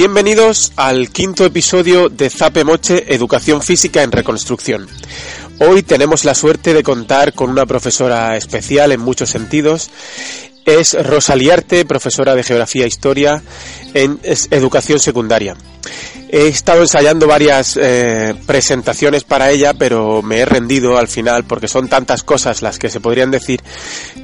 [0.00, 4.88] Bienvenidos al quinto episodio de Zape Moche Educación Física en Reconstrucción.
[5.58, 9.90] Hoy tenemos la suerte de contar con una profesora especial en muchos sentidos.
[10.64, 13.42] Es Rosa Liarte, profesora de Geografía e Historia
[13.94, 15.56] en Educación Secundaria.
[16.32, 21.66] He estado ensayando varias eh, presentaciones para ella, pero me he rendido al final porque
[21.66, 23.60] son tantas cosas las que se podrían decir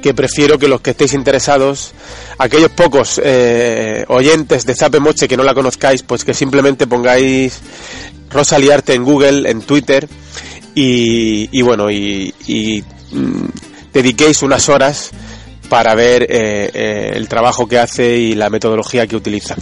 [0.01, 1.91] que prefiero que los que estéis interesados,
[2.37, 7.59] aquellos pocos eh, oyentes de Zape Moche que no la conozcáis, pues que simplemente pongáis
[8.29, 10.07] Rosa Liarte en Google, en Twitter
[10.73, 12.33] y, bueno, y,
[13.11, 13.45] mm,
[13.91, 15.11] dediquéis unas horas
[15.69, 19.55] para ver eh, el trabajo que hace y la metodología que utiliza.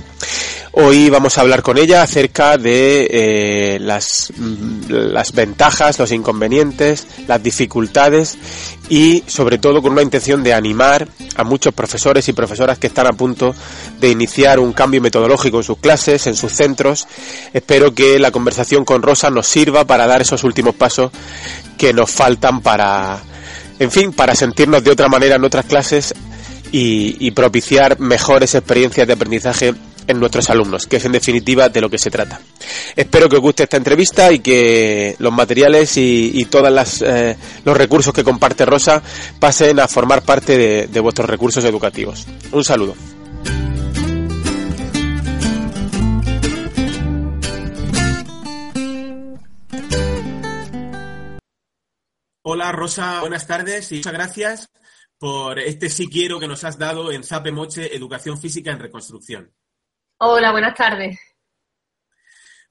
[0.77, 7.07] Hoy vamos a hablar con ella acerca de eh, las, mm, las ventajas, los inconvenientes,
[7.27, 8.37] las dificultades
[8.89, 11.07] y sobre todo con una intención de animar
[11.37, 13.55] a muchos profesores y profesoras que están a punto
[14.01, 17.07] de iniciar un cambio metodológico en sus clases, en sus centros.
[17.53, 21.09] Espero que la conversación con Rosa nos sirva para dar esos últimos pasos
[21.77, 23.21] que nos faltan para,
[23.79, 26.13] en fin, para sentirnos de otra manera en otras clases
[26.71, 29.73] y, propiciar mejores experiencias de aprendizaje
[30.07, 32.39] en nuestros alumnos, que es en definitiva de lo que se trata.
[32.95, 38.13] Espero que os guste esta entrevista y que los materiales y, todos eh, los recursos
[38.13, 39.01] que comparte Rosa
[39.39, 42.27] pasen a formar parte de vuestros recursos educativos.
[42.51, 42.95] Un saludo.
[52.47, 54.71] Hola Rosa, buenas tardes y muchas gracias
[55.17, 59.51] por este sí quiero que nos has dado en Zape Moche Educación Física en Reconstrucción.
[60.19, 61.17] Hola, buenas tardes.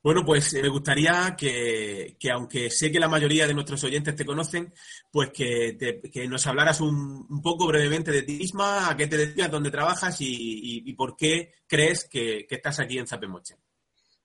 [0.01, 4.25] Bueno, pues eh, me gustaría que, aunque sé que la mayoría de nuestros oyentes te
[4.25, 4.73] conocen,
[5.11, 5.77] pues que,
[6.29, 10.93] nos hablaras un, poco brevemente de ti misma, a qué te dedicas, dónde trabajas y,
[10.93, 13.57] por qué crees que, estás aquí en Zapemoche.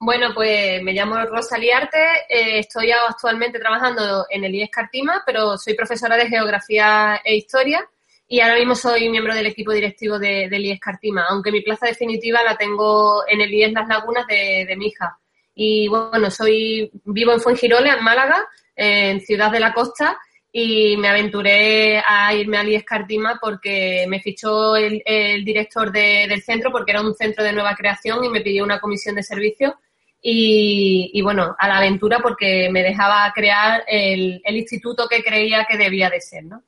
[0.02, 2.00] Bueno, pues me llamo Rosa Liarte,
[2.30, 7.86] eh, estoy actualmente trabajando en el IES Cartima, pero soy profesora de Geografía e Historia
[8.26, 11.88] y ahora mismo soy miembro del equipo directivo de, del IES Cartima, aunque mi plaza
[11.88, 15.20] definitiva la tengo en el IES Las Lagunas de, de mi hija.
[15.54, 20.18] Y bueno, soy vivo en Fuengirola, en Málaga, en Ciudad de la Costa,
[20.52, 25.04] y me aventuré a irme al IES Cartima porque me fichó el,
[25.44, 29.16] director del centro, porque era un centro de nueva creación y me pidió una comisión
[29.16, 29.78] de servicio.
[30.22, 35.78] Y, bueno, a la aventura porque me dejaba crear el, el instituto que creía que
[35.78, 36.64] debía de ser, ¿no?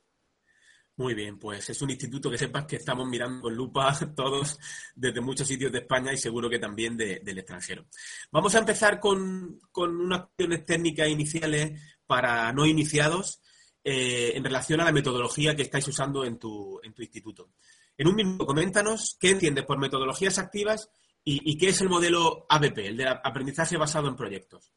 [1.01, 4.59] Muy bien, pues es un instituto que sepas que estamos mirando con lupa todos
[4.93, 7.87] desde muchos sitios de España y seguro que también del extranjero.
[8.31, 13.41] Vamos a empezar con, unas cuestiones técnicas iniciales para no iniciados
[13.83, 17.49] eh, en relación a la metodología que estáis usando en tu, en tu instituto.
[17.97, 20.91] En un minuto, coméntanos qué entiendes por metodologías activas
[21.23, 24.71] y qué es el modelo ABP, el de aprendizaje basado en proyectos.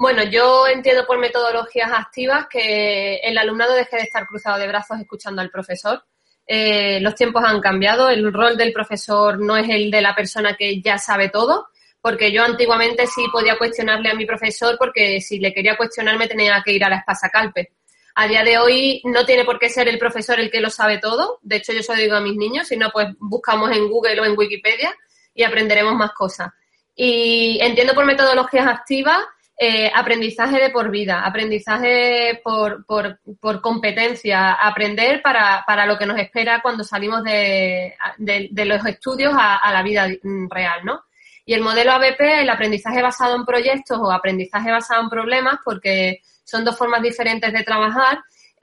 [0.00, 5.00] Bueno, yo entiendo por metodologías activas que el alumnado deje de estar cruzado de brazos
[5.00, 6.04] escuchando al profesor.
[6.46, 10.54] Eh, los tiempos han cambiado, el rol del profesor no es el de la persona
[10.56, 11.66] que ya sabe todo,
[12.00, 16.28] porque yo antiguamente sí podía cuestionarle a mi profesor porque si le quería cuestionar me
[16.28, 17.72] tenía que ir a la espasa calpe.
[18.14, 20.98] A día de hoy no tiene por qué ser el profesor el que lo sabe
[20.98, 24.24] todo, de hecho yo eso digo a mis niños, sino pues buscamos en Google o
[24.24, 24.94] en Wikipedia
[25.38, 26.52] y aprenderemos más cosas.
[26.96, 29.18] Y entiendo por metodologías activas
[29.56, 36.06] eh, aprendizaje de por vida, aprendizaje por, por, por competencia, aprender para, para, lo que
[36.06, 40.08] nos espera cuando salimos de, de, los estudios a, la vida
[40.50, 41.04] real, ¿no?
[41.44, 46.20] Y el modelo ABP, el aprendizaje basado en proyectos o aprendizaje basado en problemas, porque
[46.44, 48.18] son dos formas diferentes de trabajar,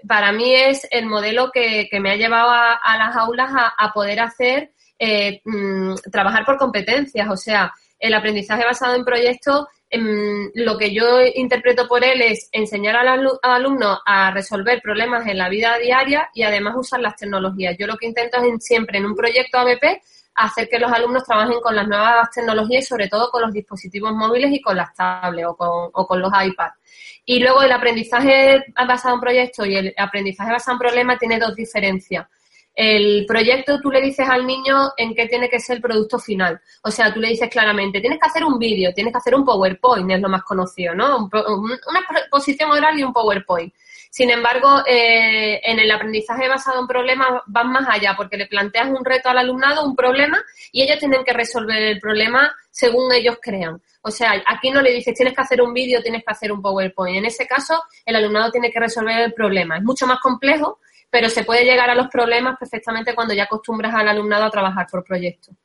[0.08, 4.20] para mí es el modelo que, que me ha llevado a, las aulas a, poder
[4.20, 10.78] hacer, eh, mm, trabajar por competencias, o sea, el aprendizaje basado en proyectos Em, lo
[10.78, 15.78] que yo interpreto por él es enseñar al, alumno a resolver problemas en la vida
[15.78, 17.78] diaria y además usar las tecnologías.
[17.78, 20.02] Yo lo que intento es siempre en un proyecto ABP
[20.36, 24.12] hacer que los alumnos trabajen con las nuevas tecnologías y sobre todo con los dispositivos
[24.12, 26.76] móviles y con las tablets o con, o con los iPads.
[27.24, 31.56] Y luego el aprendizaje basado en proyectos y el aprendizaje basado en problemas tiene dos
[31.56, 32.28] diferencias.
[32.76, 36.60] El proyecto tú le dices al niño en qué tiene que ser el producto final.
[36.84, 39.46] O sea, tú le dices claramente, tienes que hacer un vídeo, tienes que hacer un
[39.46, 41.30] PowerPoint, es lo más conocido, ¿no?
[41.30, 43.74] una exposición oral y un PowerPoint.
[44.16, 48.88] Sin embargo, eh, en el aprendizaje basado en problemas van más allá, porque le planteas
[48.88, 53.38] un reto al alumnado, un problema, y ellos tienen que resolver el problema según ellos
[53.42, 53.82] crean.
[54.04, 56.62] O sea, aquí no le dices tienes que hacer un vídeo, tienes que hacer un
[56.62, 57.18] PowerPoint.
[57.18, 59.78] En ese caso, el alumnado tiene que resolver el problema.
[59.78, 60.80] Es mucho más complejo,
[61.16, 64.86] pero se puede llegar a los problemas perfectamente cuando ya acostumbras al alumnado a trabajar
[64.92, 65.56] por proyectos.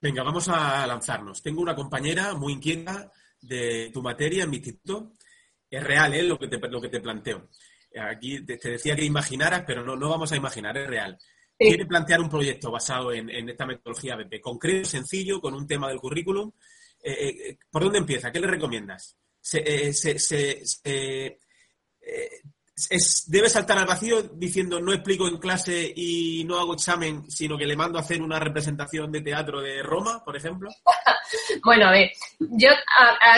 [0.00, 1.42] Venga, vamos a lanzarnos.
[1.42, 3.10] Tengo una compañera muy inquieta
[3.40, 5.14] de tu materia en mi instituto.
[5.68, 6.22] Es real, ¿eh?
[6.22, 7.48] Lo que te, lo que te planteo.
[8.08, 11.18] Aquí te, decía que imaginaras, pero no, no vamos a imaginar, es real.
[11.58, 15.98] Quiere plantear un proyecto basado en, esta metodología BP, concreto, sencillo, con un tema del
[15.98, 16.52] currículum.
[17.02, 18.30] Eh, eh, ¿Por dónde empieza?
[18.30, 19.16] ¿Qué le recomiendas?
[19.40, 19.92] Se, eh,
[23.26, 27.64] debe saltar al vacío diciendo no explico en clase y no hago examen, sino que
[27.64, 30.68] le mando a hacer una representación de teatro de Roma, por ejemplo?
[31.64, 32.68] bueno, a ver, yo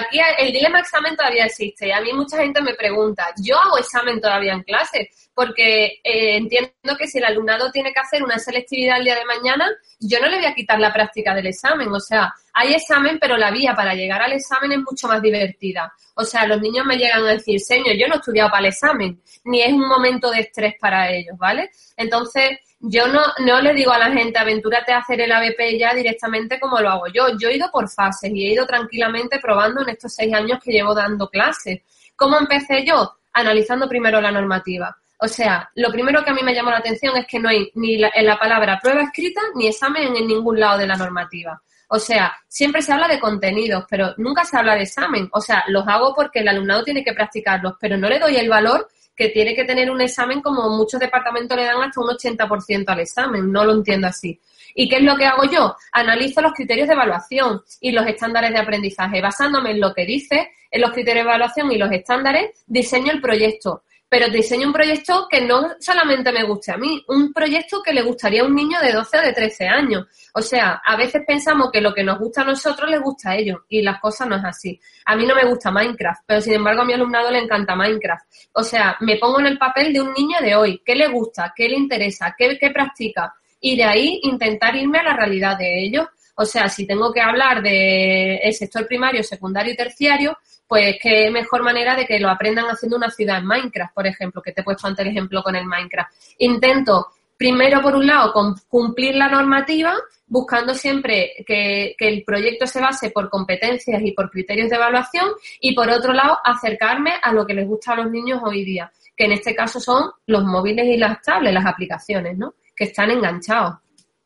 [0.00, 1.93] aquí el dilema examen todavía existe.
[1.93, 5.08] A mí mucha gente me pregunta, ¿yo hago examen todavía en clase?
[5.38, 9.25] Porque eh, entiendo que si el alumnado tiene que hacer una selectividad el día de
[9.25, 9.70] mañana,
[10.00, 11.87] yo no le voy a quitar la práctica del examen.
[11.93, 15.93] O sea, hay examen, pero la vía para llegar al examen es mucho más divertida.
[16.17, 18.73] O sea, los niños me llegan a decir, señor, yo no he estudiado para el
[18.73, 21.70] examen, ni es un momento de estrés para ellos, ¿vale?
[21.96, 25.94] Entonces, yo no, no le digo a la gente, aventúrate a hacer el ABP ya
[25.94, 27.29] directamente como lo hago yo.
[27.38, 30.73] Yo he ido por fases y he ido tranquilamente probando en estos seis años que
[30.73, 31.79] llevo dando clases.
[32.17, 33.14] ¿Cómo empecé yo?
[33.32, 34.96] Analizando primero la normativa.
[35.20, 37.70] O sea, lo primero que a mí me llamó la atención es que no hay
[37.75, 41.61] ni en la palabra prueba escrita ni examen en ningún lado de la normativa.
[41.88, 45.29] O sea, siempre se habla de contenidos, pero nunca se habla de examen.
[45.32, 48.49] O sea, los hago porque el alumnado tiene que practicarlos, pero no le doy el
[48.49, 52.85] valor que tiene que tener un examen como muchos departamentos le dan hasta un 80%
[52.87, 53.50] al examen.
[53.50, 54.41] No lo entiendo así.
[54.75, 55.75] ¿Y qué es lo que hago yo?
[55.91, 59.21] Analizo los criterios de evaluación y los estándares de aprendizaje.
[59.21, 63.21] Basándome en lo que dice, en los criterios de evaluación y los estándares, diseño el
[63.21, 67.93] proyecto pero diseño un proyecto que no solamente me guste a mí, un proyecto que
[67.93, 70.06] le gustaría a un niño de 12 o de 13 años.
[70.34, 73.37] O sea, a veces pensamos que lo que nos gusta a nosotros les gusta a
[73.37, 74.81] ellos y las cosas no es así.
[75.05, 78.25] A mí no me gusta Minecraft, pero sin embargo a mi alumnado le encanta Minecraft.
[78.52, 81.52] O sea, me pongo en el papel de un niño de hoy, qué le gusta,
[81.54, 85.84] qué le interesa, qué, qué practica y de ahí intentar irme a la realidad de
[85.84, 86.06] ellos.
[86.37, 90.38] O sea, si tengo que hablar del sector primario, secundario y terciario,
[90.69, 94.43] pues qué mejor manera de que lo aprendan haciendo una ciudad en Minecraft, por ejemplo,
[94.43, 96.12] que te he puesto ante el ejemplo con el Minecraft.
[96.38, 97.06] Intento,
[97.38, 98.35] primero, por un lado,
[98.69, 99.94] cumplir la normativa,
[100.26, 105.75] buscando siempre que, el proyecto se base por competencias y por criterios de evaluación, y
[105.75, 109.25] por otro lado, acercarme a lo que les gusta a los niños hoy día, que
[109.25, 112.55] en este caso son los móviles y las tablets, las aplicaciones, ¿no?
[112.76, 113.76] Que están enganchados.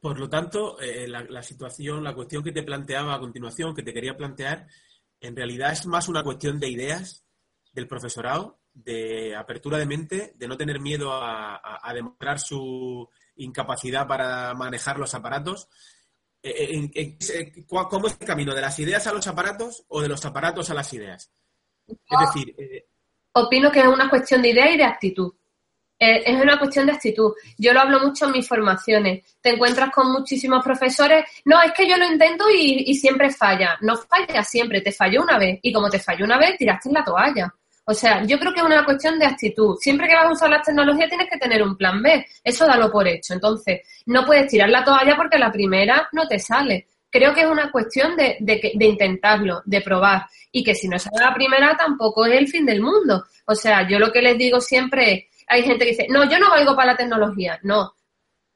[0.01, 3.95] Por lo tanto, eh, la situación, la cuestión que te planteaba a continuación, que te
[3.95, 4.67] quería plantear,
[5.23, 7.25] en realidad es más una cuestión de ideas
[7.73, 14.53] del profesorado, de apertura de mente, de no tener miedo a, demostrar su incapacidad para
[14.55, 15.69] manejar los aparatos.
[16.43, 18.55] Eh, eh, eh, ¿Cómo es el camino?
[18.55, 21.31] ¿De las ideas a los aparatos o de los aparatos a las ideas?
[21.87, 22.57] Es decir...
[23.35, 25.33] Opino que es una cuestión de idea y de actitud.
[26.05, 27.33] Eh, es una cuestión de actitud.
[27.57, 29.23] Yo lo hablo mucho en mis formaciones.
[29.41, 31.25] Te encuentras con muchísimos profesores.
[31.45, 33.79] No, es que yo lo intento y, siempre falla.
[33.83, 35.61] No falla siempre, te falló una vez.
[35.63, 37.55] Y como te falló una vez, tiraste en la toalla.
[37.85, 39.77] O sea, yo creo que es una cuestión de actitud.
[39.79, 42.27] Siempre que vas a usar las tecnologías tienes que tener un plan B.
[42.43, 43.35] Eso dalo por hecho.
[43.35, 46.89] Entonces, no puedes tirar la toalla porque la primera no te sale.
[47.09, 50.27] Creo que es una cuestión de, de, de intentarlo, de probar.
[50.51, 53.25] Y que si no sale la primera tampoco es el fin del mundo.
[53.47, 56.39] O sea, yo lo que les digo siempre es, hay gente que dice, no, yo
[56.39, 57.59] no valgo para la tecnología.
[57.63, 57.95] No,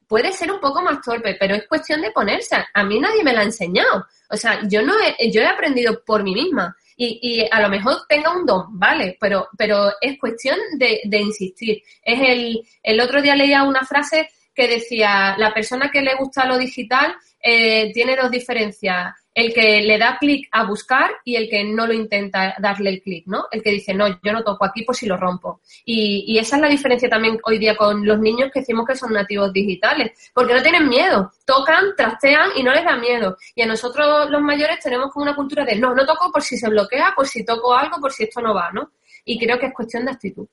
[0.07, 2.55] puede ser un poco más torpe, pero es cuestión de ponerse.
[2.73, 4.05] A mí nadie me la ha enseñado.
[4.29, 6.75] O sea, yo no he, yo he aprendido por mí misma.
[6.95, 9.17] Y, y a lo mejor tenga un don, ¿vale?
[9.19, 11.83] Pero, pero es cuestión de, de insistir.
[12.01, 16.45] Es el, el otro día leía una frase que decía, la persona que le gusta
[16.45, 21.47] lo digital eh, tiene dos diferencias el que le da clic a buscar y el
[21.47, 23.45] que no lo intenta darle el clic, ¿no?
[23.51, 25.61] El que dice, no, yo no toco aquí por si lo rompo.
[25.85, 29.13] Y, esa es la diferencia también hoy día con los niños que decimos que son
[29.13, 33.37] nativos digitales, porque no tienen miedo, tocan, trastean y no les da miedo.
[33.53, 36.57] Y a nosotros los mayores tenemos como una cultura de, no, no toco por si
[36.57, 38.93] se bloquea, por si toco algo, por si esto no va, ¿no?
[39.23, 40.47] Y creo que es cuestión de actitud.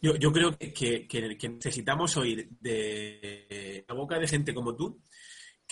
[0.00, 5.02] Yo, creo que, que necesitamos oír de la boca de gente como tú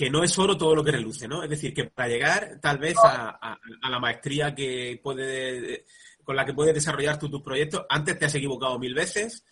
[0.00, 1.42] que no es oro todo lo que reluce, ¿no?
[1.42, 5.84] Es decir, que para llegar tal vez a, la maestría que puede
[6.30, 7.84] con la que puedes desarrollar tus proyectos.
[7.88, 9.44] Antes te has equivocado mil veces.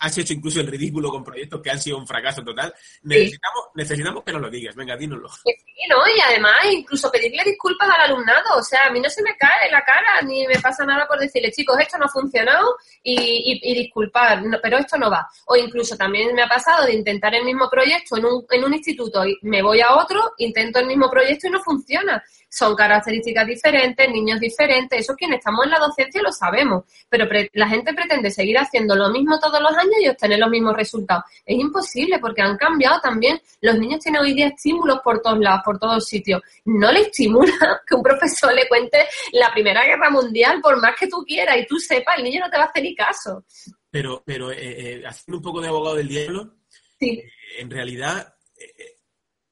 [0.00, 2.72] has, hecho incluso el ridículo con proyectos que han sido un fracaso total.
[3.02, 4.74] Necesitamos, necesitamos que nos lo digas.
[4.74, 5.28] Venga, dínoslo.
[5.28, 5.52] sí,
[5.90, 5.96] ¿no?
[6.16, 8.56] Y además, incluso pedirle disculpas al alumnado.
[8.56, 11.18] O sea, a mí no se me cae la cara ni me pasa nada por
[11.18, 15.28] decirle, chicos, esto no ha funcionado y, y, disculpar, pero esto no va.
[15.48, 18.72] O incluso también me ha pasado de intentar el mismo proyecto en un, en un
[18.72, 22.24] instituto y me voy a otro, intento el mismo proyecto y no funciona.
[22.48, 25.00] Son características diferentes, niños diferentes.
[25.00, 28.96] Eso es quien estamos en la docencia lo sabemos, pero la gente pretende seguir haciendo
[28.96, 31.24] lo mismo todos los años y obtener los mismos resultados.
[31.44, 33.40] Es imposible porque han cambiado también.
[33.60, 36.42] Los niños tienen hoy día estímulos por todos lados, por todos sitios.
[36.64, 37.52] No le estimula
[37.86, 41.66] que un profesor le cuente la Primera Guerra Mundial por más que tú quieras y
[41.66, 43.44] tú sepas, el niño no te va a hacer ni caso.
[43.90, 46.54] Pero, pero eh, eh, haciendo un poco de abogado del diablo,
[46.98, 47.22] sí.
[47.58, 48.34] en realidad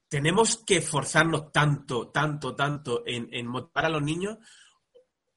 [0.09, 4.37] tenemos que esforzarnos tanto, tanto, tanto en, motivar a los niños.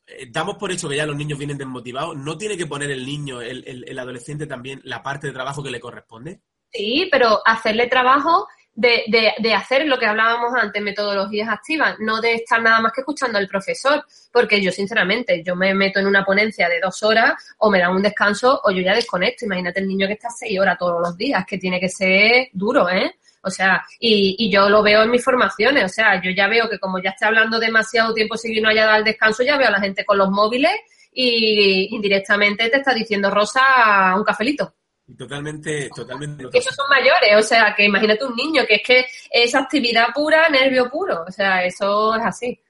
[0.07, 2.17] Eh, damos por hecho que ya los niños vienen desmotivados.
[2.17, 5.81] ¿No tiene que poner el niño, el, adolescente también, la parte de trabajo que le
[5.81, 6.41] corresponde?
[6.73, 12.35] Sí, pero hacerle trabajo de, de, hacer lo que hablábamos antes, metodologías activas, no de
[12.35, 16.25] estar nada más que escuchando al profesor, porque yo sinceramente, yo me meto en una
[16.25, 19.45] ponencia de dos horas o me dan un descanso o yo ya desconecto.
[19.45, 22.89] Imagínate el niño que está seis horas todos los días, que tiene que ser duro,
[22.89, 23.17] ¿eh?
[23.43, 26.69] O sea, y, y, yo lo veo en mis formaciones, o sea, yo ya veo
[26.69, 29.69] que como ya estoy hablando demasiado tiempo que no haya dado el descanso, ya veo
[29.69, 30.73] a la gente con los móviles
[31.13, 34.75] y indirectamente te está diciendo Rosa un cafelito.
[35.17, 36.45] Totalmente, totalmente.
[36.53, 40.49] Esos son mayores, o sea, que imagínate un niño, que es que es actividad pura,
[40.49, 42.63] nervio puro, o sea, eso es así.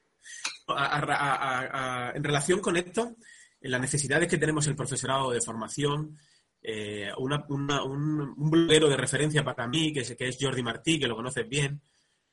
[2.15, 3.17] en relación con esto,
[3.61, 6.17] en las necesidades que tenemos el profesorado de formación,
[6.63, 11.17] eh, un, bloguero de referencia para mí, que es, que es Jordi Martí, que lo
[11.17, 11.81] conoces bien.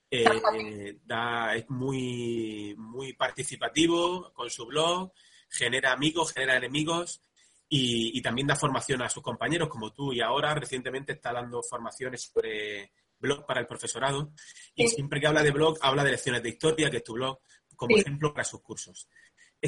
[0.10, 0.25] Eh,
[1.55, 5.12] es muy, muy participativo con su blog,
[5.50, 7.22] genera amigos, genera enemigos
[7.69, 12.24] y, también da formación a sus compañeros como tú y ahora recientemente está dando formaciones
[12.24, 14.31] sobre blog para el profesorado
[14.75, 17.39] y siempre que habla de blog habla de lecciones de historia, que es tu blog,
[17.75, 19.07] como ejemplo para sus cursos.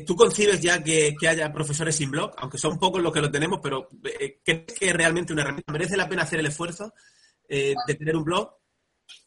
[0.05, 2.34] ¿Tú concibes ya que, haya profesores sin blog?
[2.38, 5.98] Aunque son pocos los que lo tenemos, pero eh, ¿crees que realmente una herramienta merece
[5.98, 6.93] la pena hacer el esfuerzo
[7.48, 8.53] eh, de tener un blog?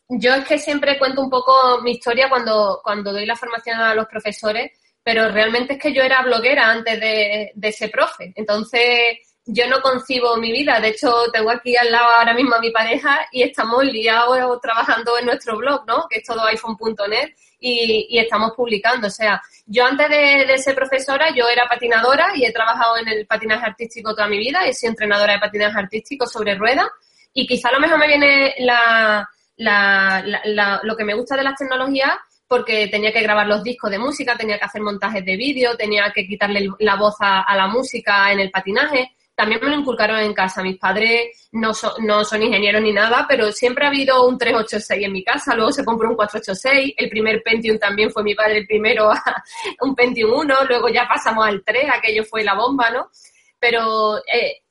[0.08, 3.94] Yo es que siempre cuento un poco mi historia cuando, cuando doy la formación a
[3.94, 4.70] los profesores,
[5.02, 8.32] pero realmente es que yo era bloguera antes de, de ser profe.
[8.36, 10.80] Entonces, yo no concibo mi vida.
[10.80, 15.18] De hecho, tengo aquí al lado ahora mismo a mi pareja y estamos liados trabajando
[15.18, 16.06] en nuestro blog, ¿no?
[16.08, 19.08] Que es todo iPhone.net y, estamos publicando.
[19.08, 23.26] O sea, yo antes de, ser profesora, yo era patinadora y he trabajado en el
[23.26, 24.60] patinaje artístico toda mi vida.
[24.64, 26.86] He sido entrenadora de patinaje artístico sobre ruedas
[27.34, 29.28] y quizá lo mejor me viene la,
[30.82, 32.12] lo que me gusta de las tecnologías
[32.46, 36.12] porque tenía que grabar los discos de música, tenía que hacer montajes de vídeo, tenía
[36.14, 40.34] que quitarle la voz a la música en el patinaje también me lo inculcaron en
[40.34, 40.62] casa.
[40.62, 45.12] Mis padres no, no son ingenieros ni nada, pero siempre ha habido un 386 en
[45.12, 45.54] mi casa.
[45.54, 46.94] Luego se compró un 486.
[46.96, 49.22] El primer Pentium también fue mi padre el primero a
[49.80, 50.64] un Pentium 1.
[50.68, 53.10] Luego ya pasamos al 3, aquello fue la bomba, ¿no?
[53.58, 54.62] Pero eh,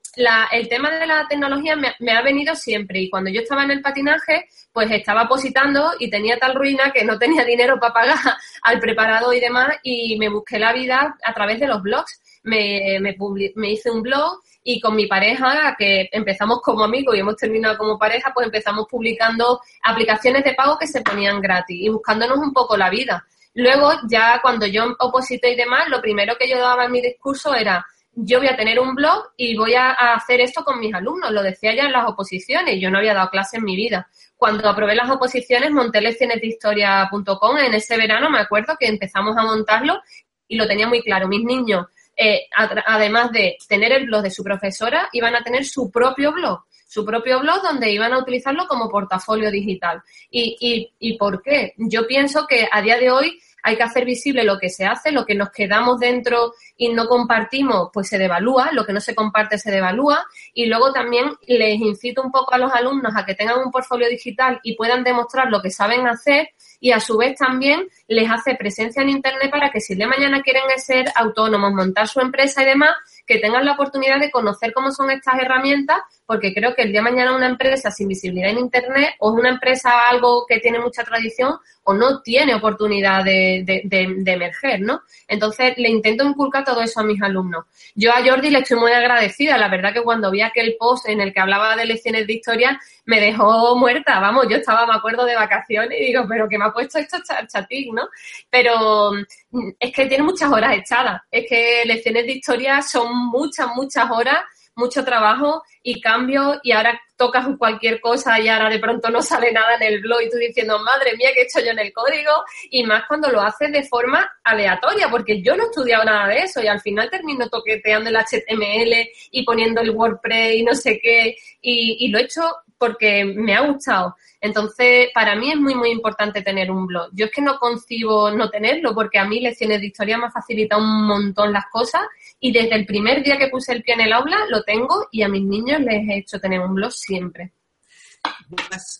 [0.51, 3.81] el tema de la tecnología me, ha venido siempre y cuando yo estaba en el
[3.81, 8.17] patinaje, pues estaba positando y tenía tal ruina que no tenía dinero para pagar
[8.63, 12.21] al preparado y demás y me busqué la vida a través de los blogs.
[12.43, 17.35] Me, me hice un blog y con mi pareja, que empezamos como amigos y hemos
[17.35, 22.37] terminado como pareja, pues empezamos publicando aplicaciones de pago que se ponían gratis y buscándonos
[22.37, 23.25] un poco la vida.
[23.53, 27.53] Luego, ya cuando yo oposité y demás, lo primero que yo daba en mi discurso
[27.53, 31.31] era, yo voy a tener un blog y voy a, hacer esto con mis alumnos.
[31.31, 34.09] Lo decía ya en las oposiciones, yo no había dado clase en mi vida.
[34.37, 37.57] Cuando aprobé las oposiciones, monté leccionesdehistoria.com.
[37.57, 39.99] En ese verano me acuerdo que empezamos a montarlo
[40.47, 41.27] y lo tenía muy claro.
[41.27, 42.47] Mis niños eh,
[42.85, 47.05] además de tener el blog de su profesora, iban a tener su propio blog, su
[47.05, 50.01] propio blog donde iban a utilizarlo como portafolio digital.
[50.29, 51.73] ¿Y, y, y por qué?
[51.77, 55.11] Yo pienso que a día de hoy hay que hacer visible lo que se hace,
[55.11, 59.15] lo que nos quedamos dentro y no compartimos, pues se devalúa, lo que no se
[59.15, 60.25] comparte se devalúa.
[60.53, 64.07] Y luego también les incito un poco a los alumnos a que tengan un portfolio
[64.09, 66.49] digital y puedan demostrar lo que saben hacer
[66.81, 70.41] y a su vez también les hace presencia en Internet para que si de mañana
[70.41, 72.95] quieren ser autónomos, montar su empresa y demás,
[73.27, 77.01] que tengan la oportunidad de conocer cómo son estas herramientas, porque creo que el día
[77.01, 80.79] de mañana una empresa sin visibilidad en Internet o es una empresa algo que tiene
[80.79, 85.01] mucha tradición o no tiene oportunidad de, de, emerger, ¿no?
[85.27, 87.65] Entonces le intento inculcar todo eso a mis alumnos.
[87.95, 91.21] Yo a Jordi le estoy muy agradecida, la verdad que cuando vi aquel post en
[91.21, 95.25] el que hablaba de lecciones de historia, me dejó muerta, vamos, yo estaba, me acuerdo,
[95.25, 98.07] de vacaciones y digo, pero que me ha puesto esto chatín, ¿no?
[98.49, 99.11] Pero
[99.51, 104.09] mm, es que tiene muchas horas echadas, es que lecciones de historia son muchas, muchas
[104.09, 104.41] horas
[104.81, 109.51] mucho trabajo y cambio y ahora tocas cualquier cosa y ahora de pronto no sale
[109.51, 111.93] nada en el blog y tú diciendo, madre mía, ¿qué he hecho yo en el
[111.93, 112.31] código?
[112.69, 116.39] Y más cuando lo haces de forma aleatoria, porque yo no he estudiado nada de
[116.39, 120.99] eso y al final termino toqueteando el HTML y poniendo el WordPress y no sé
[120.99, 122.41] qué y, y lo he hecho
[122.81, 124.15] porque me ha gustado.
[124.41, 127.11] Entonces, para mí es muy, muy importante tener un blog.
[127.13, 130.31] Yo es que no concibo no tenerlo, porque a mí lecciones de historia me ha
[130.31, 132.01] facilitado un montón las cosas
[132.39, 135.21] y desde el primer día que puse el pie en el aula lo tengo y
[135.21, 137.51] a mis niños les he hecho tener un blog siempre.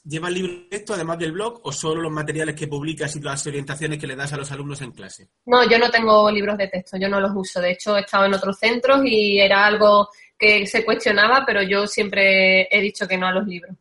[0.03, 3.45] ¿Llevas libros de texto además del blog o solo los materiales que publicas y las
[3.45, 5.29] orientaciones que le das a los alumnos en clase?
[5.45, 7.59] No, yo no tengo libros de texto, yo no los uso.
[7.59, 11.85] De hecho, he estado en otros centros y era algo que se cuestionaba, pero yo
[11.85, 13.75] siempre he dicho que no a los libros.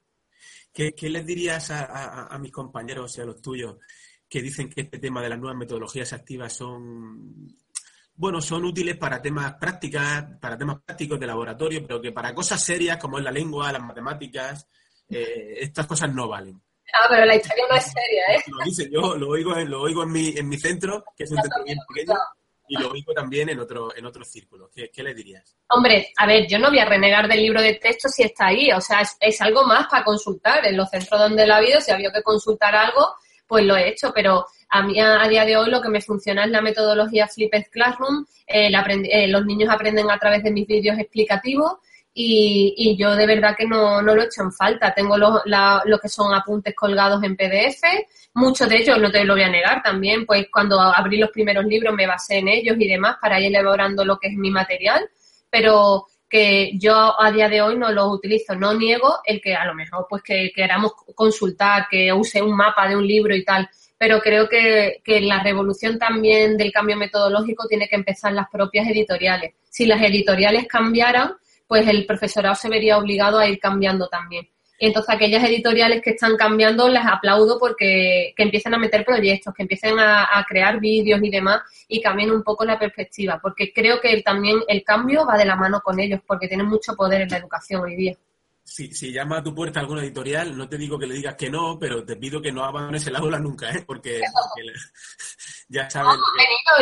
[0.73, 3.77] ¿Qué, les dirías a, mis compañeros y a los tuyos
[4.29, 7.59] que dicen que este tema de las nuevas metodologías activas son
[8.15, 12.63] bueno, son útiles para temas prácticas, para temas prácticos de laboratorio, pero que para cosas
[12.63, 14.69] serias como es la lengua, las matemáticas,
[15.11, 16.61] eh, estas cosas no valen.
[16.93, 18.43] Ah, pero la historia no es seria, ¿eh?
[18.47, 21.41] Lo dicen yo, lo oigo, lo oigo en, mi, en mi centro, que es un
[21.41, 22.15] centro bien pequeño,
[22.69, 24.71] y lo oigo también en, otro, en otros círculos.
[24.75, 25.57] ¿Qué, ¿Qué, le dirías?
[25.69, 28.71] Hombre, a ver, yo no voy a renegar del libro de texto si está ahí,
[28.73, 30.65] o sea, es, algo más para consultar.
[30.65, 33.15] En los centros donde la ha habido, si había que consultar algo,
[33.47, 36.45] pues lo he hecho, pero a mí a, día de hoy lo que me funciona
[36.45, 38.25] es la metodología Flipped Classroom.
[38.47, 41.79] Eh, eh, los niños aprenden a través de mis vídeos explicativos
[42.13, 44.93] y, yo de verdad que no, no lo he en falta.
[44.95, 47.83] Tengo lo, lo que son apuntes colgados en PDF,
[48.35, 51.65] muchos de ellos, no te lo voy a negar también, pues cuando abrí los primeros
[51.65, 55.09] libros me basé en ellos y demás para ir elaborando lo que es mi material,
[55.49, 58.55] pero que yo a día de hoy no los utilizo.
[58.55, 62.89] No niego el que a lo mejor pues que queramos consultar, que use un mapa
[62.89, 67.67] de un libro y tal, pero creo que, que la revolución también del cambio metodológico
[67.67, 69.55] tiene que empezar las propias editoriales.
[69.69, 71.35] Si las editoriales cambiaran,
[71.71, 74.49] pues el profesorado se vería obligado a ir cambiando también.
[74.77, 79.55] Y entonces aquellas editoriales que están cambiando les aplaudo porque que empiecen a meter proyectos,
[79.55, 84.01] que empiecen a, crear vídeos y demás y cambien un poco la perspectiva, porque creo
[84.01, 87.29] que también el cambio va de la mano con ellos, porque tienen mucho poder en
[87.29, 88.17] la educación hoy día
[88.71, 91.77] si, llama a tu puerta alguna editorial, no te digo que le digas que no,
[91.79, 93.83] pero te pido que no abandones el aula nunca, ¿eh?
[93.85, 94.21] porque,
[95.71, 96.19] ya sabes.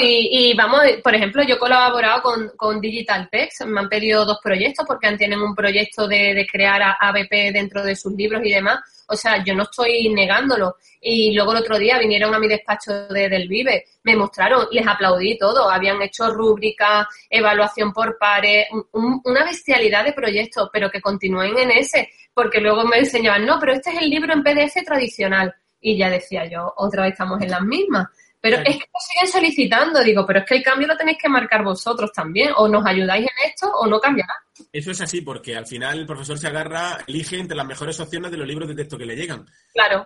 [0.00, 2.22] y, vamos, por ejemplo, yo he colaborado
[2.56, 6.96] con, Digital Text, me han pedido dos proyectos porque tienen un proyecto de, de crear
[6.98, 8.80] ABP dentro de sus libros y demás.
[9.10, 10.76] O sea, yo no estoy negándolo.
[11.00, 14.86] Y luego el otro día vinieron a mi despacho de, del Vive, me mostraron, les
[14.86, 15.70] aplaudí todo.
[15.70, 22.10] Habían hecho rúbrica, evaluación por pares, una bestialidad de proyectos, pero que continúen en ese,
[22.32, 25.54] porque luego me enseñaban, no, pero este es el libro en PDF tradicional.
[25.80, 28.08] Y ya decía yo, otra vez estamos en las mismas.
[28.40, 31.28] Pero es que nos siguen solicitando, digo, pero es que el cambio lo tenéis que
[31.28, 34.32] marcar vosotros también, o nos ayudáis en esto o no cambiará.
[34.72, 38.30] Eso es así, porque al final el profesor se agarra, elige entre las mejores opciones
[38.30, 39.44] de los libros de texto que le llegan.
[39.72, 40.04] Claro.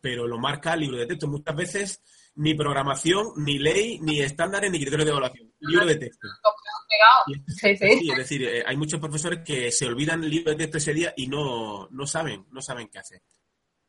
[0.00, 1.28] Pero, lo marca el libro de texto.
[1.28, 2.02] Muchas veces
[2.36, 5.52] ni programación, ni ley, ni estándares, ni criterios de evaluación.
[5.60, 6.28] Libro de texto.
[7.48, 8.10] Sí, sí.
[8.10, 11.12] es decir, eh, hay muchos profesores que se olvidan el libro de texto ese día
[11.16, 13.20] y no, no saben, no saben qué hacer.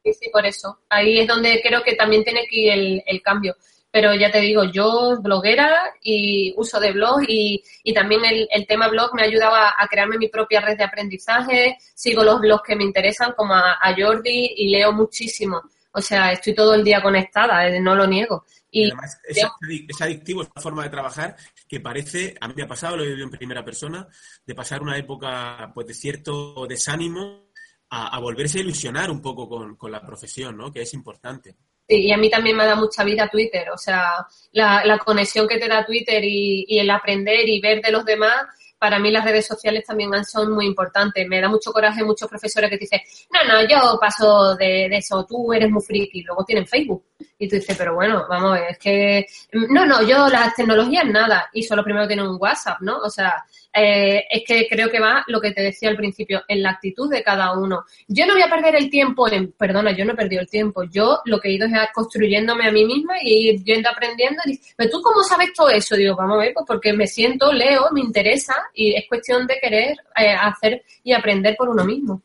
[0.03, 0.83] Sí, sí, por eso.
[0.89, 3.55] Ahí es donde creo que también tiene que ir el, el cambio
[3.97, 8.67] pero ya te digo, yo bloguera y uso de blog y, y también el, el,
[8.67, 12.75] tema blog me ayudaba a, crearme mi propia red de aprendizaje, sigo los blogs que
[12.75, 15.63] me interesan como a, Jordi y leo muchísimo.
[15.93, 18.45] O sea, estoy todo el día conectada, eh, no lo niego.
[18.69, 21.35] Y, además es, adictivo esta forma de trabajar
[21.67, 24.07] que parece, a mí me ha pasado, lo he vivido en primera persona,
[24.45, 27.47] de pasar una época pues de cierto desánimo
[27.89, 30.71] a, a volverse a ilusionar un poco con, con la profesión, ¿no?
[30.71, 31.55] Que es importante.
[31.87, 35.57] Y a mí también me da mucha vida Twitter, o sea, la, la conexión que
[35.57, 38.45] te da Twitter y, y, el aprender y ver de los demás,
[38.79, 41.27] para mí las redes sociales también son muy importantes.
[41.27, 45.25] Me da mucho coraje muchos profesores que te dicen, no, no, yo paso de, eso,
[45.25, 47.03] tú eres muy friki, luego tienen Facebook.
[47.39, 51.63] Y tú dices, pero bueno, vamos es que, no, no, yo las tecnologías nada, y
[51.63, 52.97] solo primero tienen un WhatsApp, ¿no?
[52.99, 56.63] O sea, eh, es que creo que va lo que te decía al principio, en
[56.63, 57.83] la actitud de cada uno.
[58.07, 60.83] Yo no voy a perder el tiempo en, perdona, yo no he perdido el tiempo,
[60.83, 64.41] yo lo que he ido es construyéndome a mí misma y ir yendo aprendiendo.
[64.45, 65.95] Y, pero tú cómo sabes todo eso?
[65.95, 69.57] Digo, vamos a ver, pues porque me siento, leo, me interesa y es cuestión de
[69.61, 72.21] querer eh, hacer y aprender por uno mismo.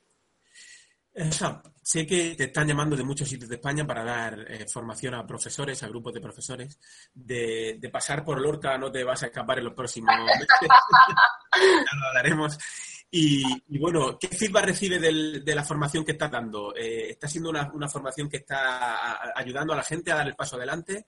[1.14, 1.71] Exacto.
[1.84, 5.26] Sé que te están llamando de muchos sitios de España para dar eh, formación a
[5.26, 6.78] profesores, a grupos de profesores.
[7.12, 10.46] De, pasar por Lorca no te vas a escapar en los próximos meses.
[10.60, 12.56] ya lo hablaremos.
[13.10, 16.74] Y, bueno, ¿qué feedback recibe de la formación que estás dando?
[16.74, 20.56] Eh, ¿Está siendo una, formación que está ayudando a la gente a dar el paso
[20.56, 21.06] adelante?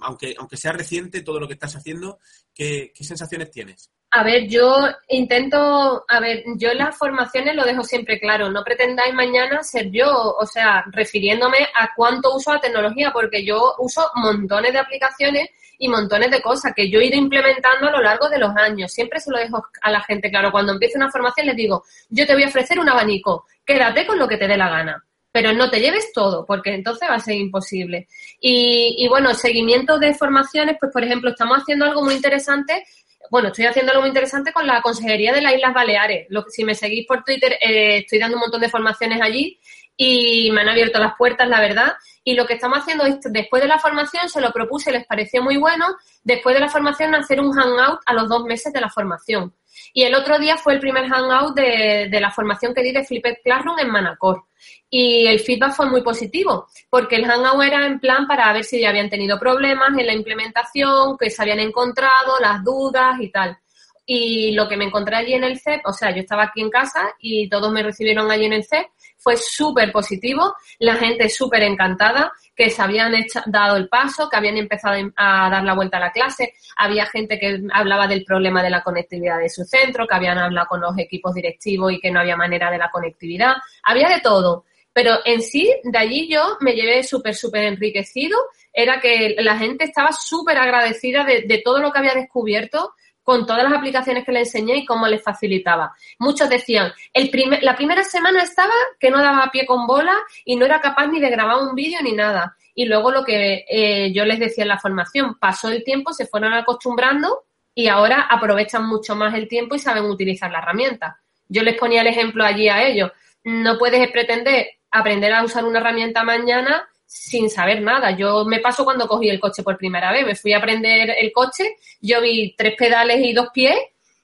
[0.00, 2.20] aunque, aunque sea reciente todo lo que estás haciendo,
[2.54, 3.90] ¿qué, qué sensaciones tienes?
[4.12, 8.64] A ver, yo intento, a ver, yo en las formaciones lo dejo siempre claro, no
[8.64, 14.10] pretendáis mañana ser yo, o sea, refiriéndome a cuánto uso la tecnología, porque yo uso
[14.16, 18.28] montones de aplicaciones y montones de cosas que yo he ido implementando a lo largo
[18.28, 18.92] de los años.
[18.92, 20.50] Siempre se lo dejo a la gente claro.
[20.50, 24.18] Cuando empiezo una formación les digo, yo te voy a ofrecer un abanico quédate con
[24.18, 27.20] lo que te dé la gana pero no te lleves todo, porque entonces va a
[27.20, 28.08] ser imposible.
[28.40, 32.84] Y, y, bueno, seguimiento de formaciones, pues por ejemplo, estamos haciendo algo muy interesante.
[33.30, 36.26] Bueno, estoy haciendo algo muy interesante con la Consejería de las Islas Baleares.
[36.30, 39.60] Lo, si me seguís por Twitter, eh, estoy dando un montón de formaciones allí
[39.96, 41.92] y me han abierto las puertas, la verdad.
[42.24, 45.44] Y lo que estamos haciendo es, después de la formación, se lo propuse, les pareció
[45.44, 45.86] muy bueno,
[46.24, 49.54] después de la formación hacer un hangout a los dos meses de la formación.
[49.92, 53.04] Y el otro día fue el primer hangout de, de la formación que di de
[53.04, 54.42] Flipped Classroom en Manacor.
[54.88, 58.80] Y el feedback fue muy positivo, porque el hangout era en plan para ver si
[58.80, 63.56] ya habían tenido problemas en la implementación, que se habían encontrado, las dudas y tal.
[64.04, 66.70] Y lo que me encontré allí en el CEP, o sea, yo estaba aquí en
[66.70, 71.62] casa y todos me recibieron allí en el CEP, fue súper positivo, la gente súper
[71.62, 73.14] encantada, que se habían
[73.46, 77.38] dado el paso, que habían empezado a dar la vuelta a la clase, había gente
[77.38, 80.98] que hablaba del problema de la conectividad de su centro, que habían hablado con los
[80.98, 84.66] equipos directivos y que no había manera de la conectividad, había de todo.
[84.92, 88.36] Pero en sí, de allí yo me llevé súper, súper enriquecido.
[88.74, 92.92] Era que la gente estaba súper agradecida de, de, todo lo que había descubierto,
[93.30, 95.94] con todas las aplicaciones que le enseñé y cómo les facilitaba.
[96.18, 100.56] Muchos decían, el primer, la primera semana estaba que no daba pie con bola y
[100.56, 102.56] no era capaz ni de grabar un vídeo ni nada.
[102.74, 106.26] Y luego lo que eh, yo les decía en la formación, pasó el tiempo, se
[106.26, 111.20] fueron acostumbrando y ahora aprovechan mucho más el tiempo y saben utilizar la herramienta.
[111.48, 113.12] Yo les ponía el ejemplo allí a ellos.
[113.44, 118.12] No puedes pretender aprender a usar una herramienta mañana sin saber nada.
[118.12, 120.24] Yo me paso cuando cogí el coche por primera vez.
[120.24, 123.76] Me fui a aprender el coche, yo vi tres pedales y dos pies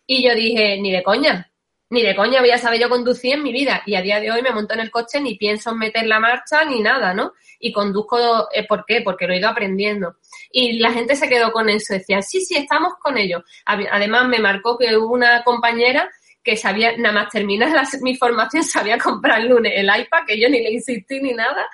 [0.06, 1.50] y yo dije, ni de coña,
[1.90, 3.82] ni de coña voy a saber yo conducir en mi vida.
[3.86, 6.20] Y a día de hoy me monto en el coche, ni pienso en meter la
[6.20, 7.32] marcha ni nada, ¿no?
[7.58, 9.00] Y conduzco, eh, ¿por qué?
[9.00, 10.14] Porque lo he ido aprendiendo.
[10.52, 13.42] Y la gente se quedó con eso, decían, sí, sí, estamos con ello.
[13.64, 16.08] Además, me marcó que hubo una compañera
[16.44, 17.68] que sabía, nada más terminar
[18.02, 21.66] mi formación, sabía comprar el lunes el iPad, que yo ni le insistí ni nada,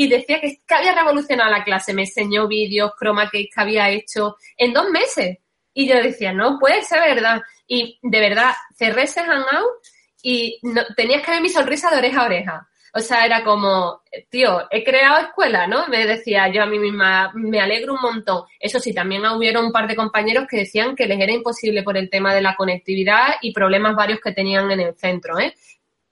[0.00, 1.92] y decía que, que había revolucionado la clase.
[1.92, 5.38] Me enseñó vídeos, chroma cake que había hecho en dos meses.
[5.74, 7.42] Y yo decía, no puede ser verdad.
[7.66, 9.82] Y de verdad, cerré ese hangout
[10.22, 12.68] y no, tenías que ver mi sonrisa de oreja a oreja.
[12.94, 15.88] O sea, era como, tío, he creado escuela, ¿no?
[15.88, 18.44] Me decía yo a mí misma, me alegro un montón.
[18.60, 21.96] Eso sí, también hubieron un par de compañeros que decían que les era imposible por
[21.96, 25.56] el tema de la conectividad y problemas varios que tenían en el centro, ¿eh?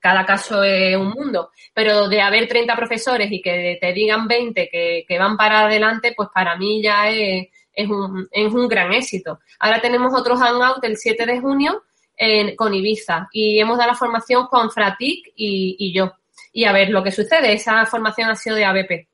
[0.07, 4.69] Cada caso es un mundo, pero de haber 30 profesores y que te digan 20
[4.71, 8.93] que, que van para adelante, pues para mí ya es, es, un, es un gran
[8.93, 9.41] éxito.
[9.59, 11.83] Ahora tenemos otro hangout el 7 de junio
[12.17, 16.13] en, con Ibiza y hemos dado la formación Juan Fratic y, y yo.
[16.53, 19.09] Y a ver lo que sucede, esa formación ha sido de ABP.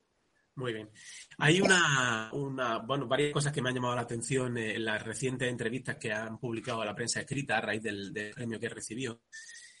[0.57, 0.91] Muy bien.
[1.39, 5.49] Hay una, una, bueno, varias cosas que me han llamado la atención en las recientes
[5.49, 9.21] entrevistas que han publicado a la prensa escrita a raíz del, del premio que recibió.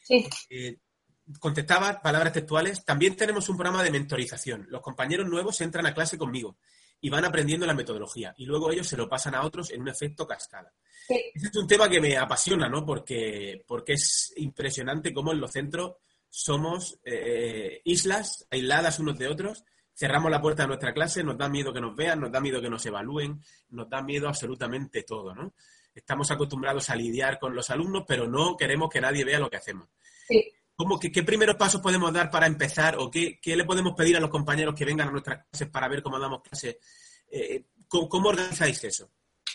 [0.01, 0.27] Sí.
[0.49, 0.77] Eh,
[1.39, 4.67] contestaba palabras textuales, también tenemos un programa de mentorización.
[4.69, 6.57] Los compañeros nuevos entran a clase conmigo
[6.99, 9.89] y van aprendiendo la metodología y luego ellos se lo pasan a otros en un
[9.89, 10.73] efecto cascada.
[11.07, 11.15] Sí.
[11.33, 12.85] Este es un tema que me apasiona, ¿no?
[12.85, 15.95] Porque, porque es impresionante cómo en los centros
[16.29, 21.49] somos eh, islas aisladas unos de otros, cerramos la puerta de nuestra clase, nos da
[21.49, 25.35] miedo que nos vean, nos da miedo que nos evalúen, nos da miedo absolutamente todo,
[25.35, 25.53] ¿no?
[25.93, 29.57] Estamos acostumbrados a lidiar con los alumnos, pero no queremos que nadie vea lo que
[29.57, 29.89] hacemos.
[30.27, 30.51] Sí.
[30.75, 34.17] ¿Cómo, qué, qué, primeros pasos podemos dar para empezar o qué, qué, le podemos pedir
[34.17, 36.77] a los compañeros que vengan a nuestras clases para ver cómo damos clases?
[37.29, 39.09] Eh, ¿cómo, ¿cómo, organizáis eso?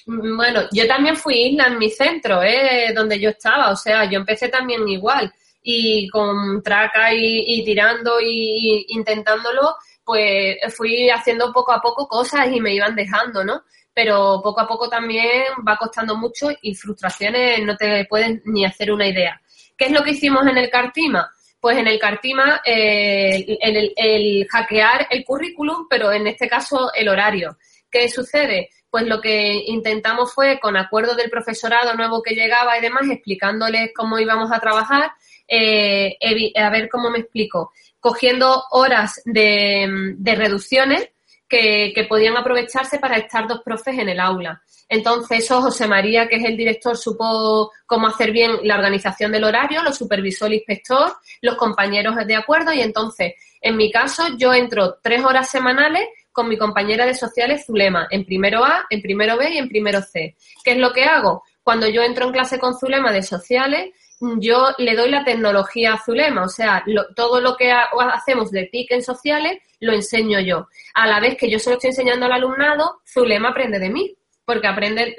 [0.06, 2.92] Bueno, yo también fui isla en mi centro, ¿eh?
[2.94, 8.86] donde yo estaba, o sea, yo empecé también igual y con traca y, tirando y,
[8.86, 13.64] y intentándolo, pues fui haciendo poco a poco cosas y me iban dejando, ¿no?
[13.92, 18.90] Pero poco a poco también va costando mucho y frustraciones no te pueden ni hacer
[18.90, 19.38] una idea.
[19.78, 21.30] ¿Qué es lo que hicimos en el Cartima?
[21.60, 26.92] Pues en el Cartima, eh, el, el, el, hackear el currículum, pero en este caso
[26.92, 27.56] el horario.
[27.88, 28.70] ¿Qué sucede?
[28.90, 33.92] Pues lo que intentamos fue, con acuerdo del profesorado nuevo que llegaba y demás, explicándoles
[33.94, 35.12] cómo íbamos a trabajar,
[35.46, 36.16] eh,
[36.56, 41.08] a ver cómo me explico, cogiendo horas de, de reducciones
[41.48, 44.62] que, podían aprovecharse para estar dos profes en el aula.
[44.88, 49.44] Entonces, eso José María, que es el director, supo cómo hacer bien la organización del
[49.44, 54.52] horario, lo supervisó el inspector, los compañeros de acuerdo y entonces, en mi caso, yo
[54.54, 59.36] entro tres horas semanales con mi compañera de sociales Zulema, en primero A, en primero
[59.36, 60.36] B y en primero C.
[60.62, 61.42] ¿Qué es lo que hago?
[61.62, 66.02] Cuando yo entro en clase con Zulema de sociales, yo le doy la tecnología a
[66.02, 70.40] Zulema, o sea, lo, todo lo que ha, hacemos de TIC en sociales lo enseño
[70.40, 70.68] yo.
[70.94, 74.14] A la vez que yo se lo estoy enseñando al alumnado, Zulema aprende de mí
[74.44, 75.14] porque aprende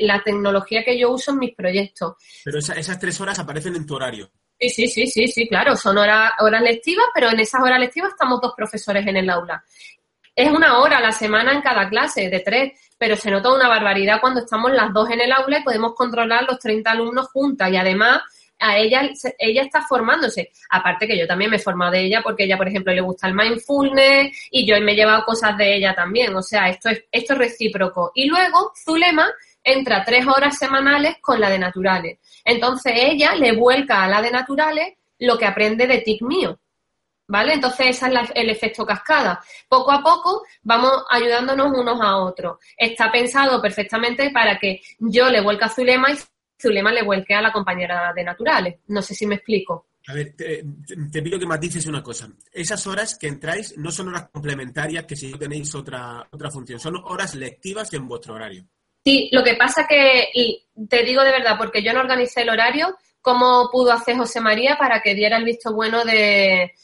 [0.00, 2.16] la tecnología que yo uso en mis proyectos.
[2.44, 4.30] Pero esa, esas tres horas aparecen en tu horario.
[4.60, 8.10] Sí, sí, sí, sí, sí, claro, son horas, horas lectivas, pero en esas horas lectivas
[8.10, 9.64] estamos dos profesores en el aula.
[10.36, 13.68] Es una hora a la semana en cada clase, de tres, pero se nota una
[13.68, 17.70] barbaridad cuando estamos las dos en el aula y podemos controlar los 30 alumnos juntas
[17.70, 18.20] y además
[18.58, 20.50] a ella, ella está formándose.
[20.70, 23.28] Aparte que yo también me he formado de ella porque ella, por ejemplo, le gusta
[23.28, 26.34] el mindfulness y yo me he llevado cosas de ella también.
[26.34, 28.12] O sea, esto es, esto es recíproco.
[28.14, 29.30] Y luego Zulema
[29.62, 32.18] entra tres horas semanales con la de naturales.
[32.44, 36.58] Entonces ella le vuelca a la de naturales lo que aprende de TIC mío.
[37.26, 37.54] ¿Vale?
[37.54, 39.42] Entonces ese es el efecto cascada.
[39.66, 42.58] Poco a poco vamos ayudándonos unos a otros.
[42.76, 46.16] Está pensado perfectamente para que yo le vuelque a Zulema y
[46.60, 48.76] Zulema le vuelque a la compañera de naturales.
[48.88, 49.88] No sé si me explico.
[50.06, 50.62] A ver, te,
[51.22, 52.28] pido que matices una cosa.
[52.52, 56.78] Esas horas que entráis no son horas complementarias que si no tenéis otra, otra función,
[56.78, 58.66] son horas lectivas en vuestro horario.
[59.04, 62.50] Sí, lo que pasa que, y te digo de verdad, porque yo no organicé el
[62.50, 66.74] horario, cómo pudo hacer José María para que diera el visto bueno de,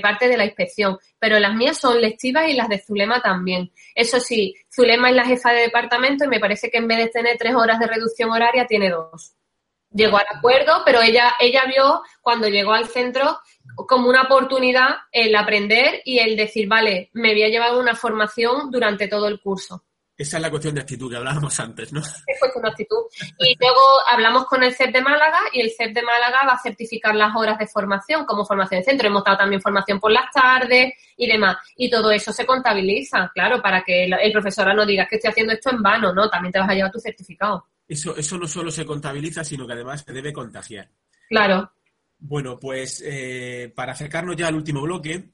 [0.00, 0.96] parte de la inspección.
[1.18, 3.72] Pero las mías son lectivas y las de Zulema también.
[3.96, 7.08] Eso sí, Zulema es la jefa de departamento y me parece que en vez de
[7.08, 9.34] tener tres horas de reducción horaria, tiene dos.
[9.90, 13.40] Llegó al acuerdo, pero ella, ella vio cuando llegó al centro
[13.88, 18.70] como una oportunidad el aprender y el decir, vale, me voy a llevar una formación
[18.70, 19.82] durante todo el curso.
[20.18, 22.00] Esa es la cuestión de actitud que hablábamos antes, ¿no?
[22.00, 22.96] Es cuestión de actitud.
[23.38, 26.60] Y luego hablamos con el CEP de Málaga y el CEP de Málaga va a
[26.60, 29.06] certificar las horas de formación como formación de centro.
[29.06, 31.58] Hemos dado también formación por las tardes y demás.
[31.76, 35.52] Y todo eso se contabiliza, claro, para que el, profesor no diga que estoy haciendo
[35.52, 36.28] esto en vano, ¿no?
[36.28, 37.66] También te vas a llevar tu certificado.
[37.86, 40.90] Eso, eso no solo se contabiliza, sino que además se debe contagiar.
[41.28, 41.70] Claro.
[42.18, 45.30] Bueno, pues eh, para acercarnos ya al último bloque,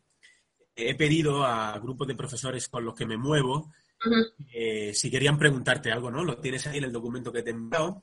[0.77, 3.73] he pedido a grupos de profesores con los que me muevo
[4.53, 6.25] eh, si querían preguntarte algo, ¿no?
[6.25, 8.03] Lo tienes ahí en el documento que te he enviado.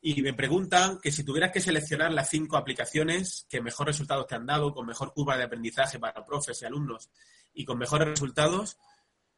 [0.00, 4.34] Y me preguntan que si tuvieras que seleccionar las cinco aplicaciones que mejor resultados te
[4.34, 7.10] han dado, con mejor curva de aprendizaje para profes y alumnos
[7.54, 8.76] y con mejores resultados,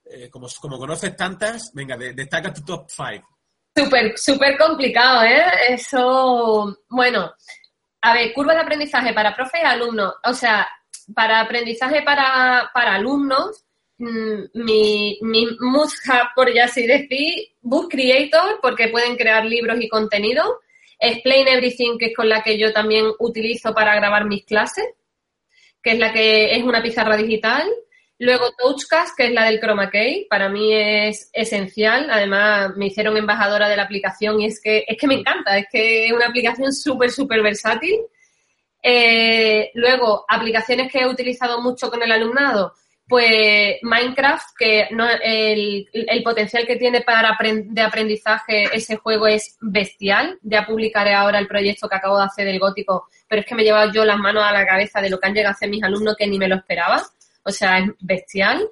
[0.04, 3.24] eh, como, como conoces tantas, venga, destaca tu top five.
[3.74, 5.44] Súper, súper complicado, ¿eh?
[5.68, 7.32] Eso, bueno,
[8.00, 10.14] a ver, curva de aprendizaje para profes y alumnos.
[10.24, 10.68] O sea,
[11.14, 13.64] para aprendizaje para, para alumnos,
[13.98, 15.46] Mm, mi, mi
[16.34, 20.60] por ya así decir, Book Creator, porque pueden crear libros y contenido.
[21.00, 24.86] Explain Everything, que es con la que yo también utilizo para grabar mis clases,
[25.82, 27.64] que es la que es una pizarra digital.
[28.20, 32.08] Luego Touchcast, que es la del Chroma Key, para mí es esencial.
[32.10, 35.66] Además, me hicieron embajadora de la aplicación y es que, es que me encanta, es
[35.70, 37.96] que es una aplicación súper, súper versátil.
[38.82, 42.74] Eh, luego, aplicaciones que he utilizado mucho con el alumnado,
[43.08, 45.88] pues Minecraft, que no, el,
[46.22, 50.38] potencial que tiene para de aprendizaje ese juego es bestial.
[50.42, 53.62] Ya publicaré ahora el proyecto que acabo de hacer del gótico, pero es que me
[53.62, 55.70] he llevado yo las manos a la cabeza de lo que han llegado a hacer
[55.70, 57.02] mis alumnos que ni me lo esperaba.
[57.44, 58.68] O sea, es bestial.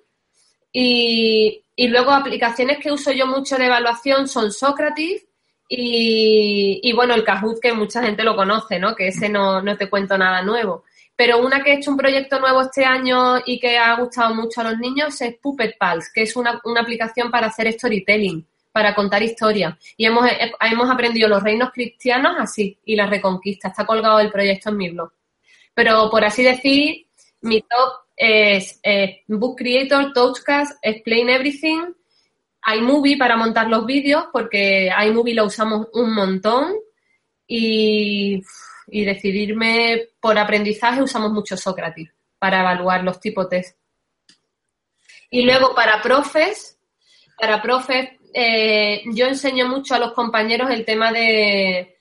[0.70, 5.26] Y, y luego aplicaciones que uso yo mucho de evaluación son Socrates
[5.66, 8.94] y, y bueno, el Kahoot, que mucha gente lo conoce, ¿no?
[8.94, 10.84] Que ese no, no te cuento nada nuevo.
[11.16, 14.60] Pero una que he hecho un proyecto nuevo este año y que ha gustado mucho
[14.60, 19.22] a los niños es Puppet Pals, que es una, aplicación para hacer storytelling, para contar
[19.22, 19.74] historias.
[19.96, 23.68] Y hemos, eh, hemos aprendido los reinos cristianos así y la reconquista.
[23.68, 25.10] Está colgado el proyecto en mi blog.
[25.72, 27.06] Pero por así decir,
[27.40, 28.80] mi top es
[29.26, 31.80] Book Creator, Touchcast, Explain Everything,
[32.74, 36.74] iMovie para montar los vídeos, porque iMovie lo usamos un montón.
[37.46, 38.42] Y
[38.88, 43.76] y decidirme por aprendizaje usamos mucho Sócrates para evaluar los tipos test.
[45.30, 46.78] Y luego para profes,
[47.38, 51.96] para profes, eh, yo enseño mucho a los compañeros el tema de,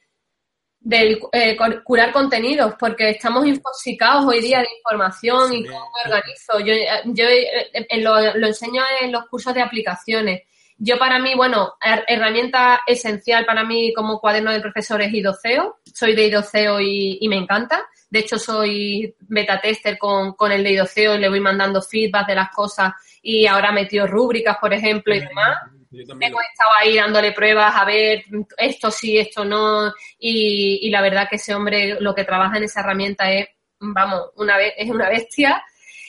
[0.91, 6.59] eh, curar contenidos, porque estamos infoxicados hoy día de información y cómo me organizo.
[6.59, 6.73] Yo,
[7.05, 10.43] yo eh, lo, lo, enseño en los cursos de aplicaciones.
[10.77, 11.75] Yo para mí, bueno,
[12.07, 15.77] herramienta esencial para mí como cuaderno de profesor es IDOCEO.
[15.93, 17.87] Soy de IDOCEO y, y me encanta.
[18.09, 22.27] De hecho, soy beta tester con, con el de IDOCEO y le voy mandando feedback
[22.27, 25.57] de las cosas y ahora metido rúbricas, por ejemplo, y demás.
[25.91, 28.23] Hemos estado ahí dándole pruebas a ver
[28.57, 29.93] esto sí, esto no.
[30.19, 33.47] Y, y la verdad que ese hombre lo que trabaja en esa herramienta es,
[33.79, 35.63] vamos, una vez, es una bestia.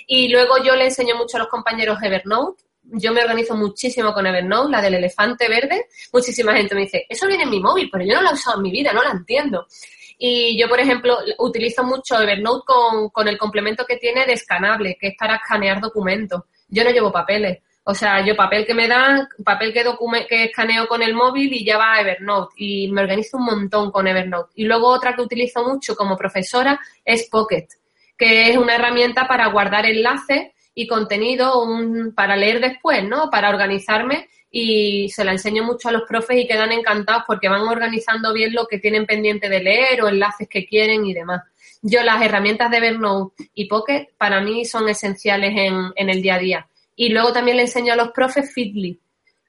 [0.08, 4.26] Y luego yo le enseño mucho a los compañeros Evernote yo me organizo muchísimo con
[4.26, 5.86] Evernote, la del elefante verde.
[6.12, 8.56] Muchísima gente me dice, eso viene en mi móvil, pero yo no la he usado
[8.56, 9.66] en mi vida, no la entiendo.
[10.18, 14.96] Y yo, por ejemplo, utilizo mucho Evernote con, con el complemento que tiene de escanable,
[14.98, 16.42] que es para escanear documentos.
[16.68, 17.58] Yo no llevo papeles.
[17.88, 19.84] O sea, yo papel que me dan, papel que,
[20.28, 22.54] que escaneo con el móvil y ya va a Evernote.
[22.56, 24.50] Y me organizo un montón con Evernote.
[24.56, 27.68] Y luego otra que utilizo mucho como profesora es Pocket,
[28.18, 33.30] que es una herramienta para guardar enlaces y contenido un, para leer después, ¿no?
[33.30, 37.62] Para organizarme y se la enseño mucho a los profes y quedan encantados porque van
[37.62, 41.42] organizando bien lo que tienen pendiente de leer o enlaces que quieren y demás.
[41.80, 46.34] Yo las herramientas de Evernote y Pocket para mí son esenciales en, en el día
[46.34, 49.00] a día y luego también le enseño a los profes Feedly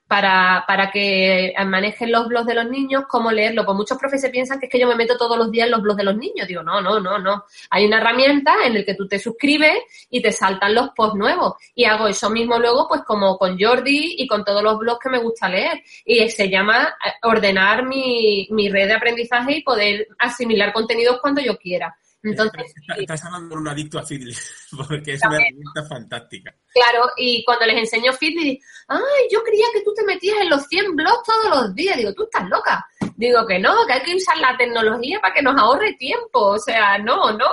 [0.07, 3.65] para, para que manejen los blogs de los niños, cómo leerlo.
[3.65, 5.71] Pues muchos profes se piensan que es que yo me meto todos los días en
[5.71, 6.47] los blogs de los niños.
[6.47, 7.45] Digo, no, no, no, no.
[7.69, 9.77] Hay una herramienta en la que tú te suscribes
[10.09, 11.53] y te saltan los posts nuevos.
[11.75, 15.09] Y hago eso mismo luego, pues como con Jordi y con todos los blogs que
[15.09, 15.83] me gusta leer.
[16.05, 21.41] Y se llama eh, ordenar mi, mi red de aprendizaje y poder asimilar contenidos cuando
[21.41, 21.95] yo quiera.
[22.23, 24.35] Entonces, estás hablando de un adicto a Feedly,
[24.87, 26.55] porque es una herramienta fantástica.
[26.73, 30.65] Claro, y cuando les enseño Feedly, ay, yo creía que tú te metías en los
[30.67, 31.97] 100 blogs todos los días.
[31.97, 32.85] Digo, tú estás loca.
[33.15, 36.39] Digo que no, que hay que usar la tecnología para que nos ahorre tiempo.
[36.39, 37.47] O sea, no, no.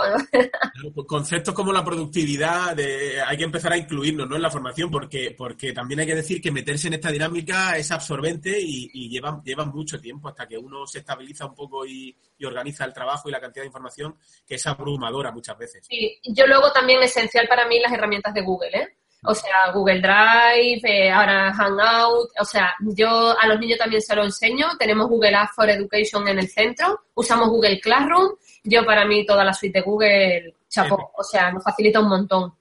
[0.95, 4.37] Pues conceptos como la productividad de, hay que empezar a incluirnos ¿no?
[4.37, 7.91] en la formación porque, porque también hay que decir que meterse en esta dinámica es
[7.91, 12.15] absorbente y, y lleva, lleva mucho tiempo hasta que uno se estabiliza un poco y,
[12.37, 15.87] y, organiza el trabajo y la cantidad de información que es abrumadora muchas veces.
[15.89, 18.97] Sí, yo luego también esencial para mí las herramientas de Google, ¿eh?
[19.27, 24.15] O sea, Google Drive, eh, ahora Hangout, o sea, yo a los niños también se
[24.15, 24.69] lo enseño.
[24.79, 28.35] Tenemos Google Apps for Education en el centro, usamos Google Classroom.
[28.65, 32.55] Yo para mí toda la suite de Google, chapo, o sea, nos facilita un montón.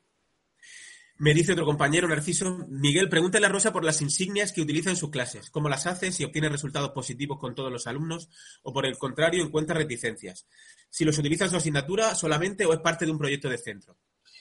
[1.18, 4.96] Me dice otro compañero, Narciso, Miguel, pregúntale a Rosa por las insignias que utiliza en
[4.96, 5.50] sus clases.
[5.50, 6.12] ¿Cómo las hace?
[6.12, 8.30] Si obtiene resultados positivos con todos los alumnos
[8.64, 10.48] o por el contrario encuentra reticencias.
[10.90, 13.96] Si los utiliza en su asignatura solamente o es parte de un proyecto de centro.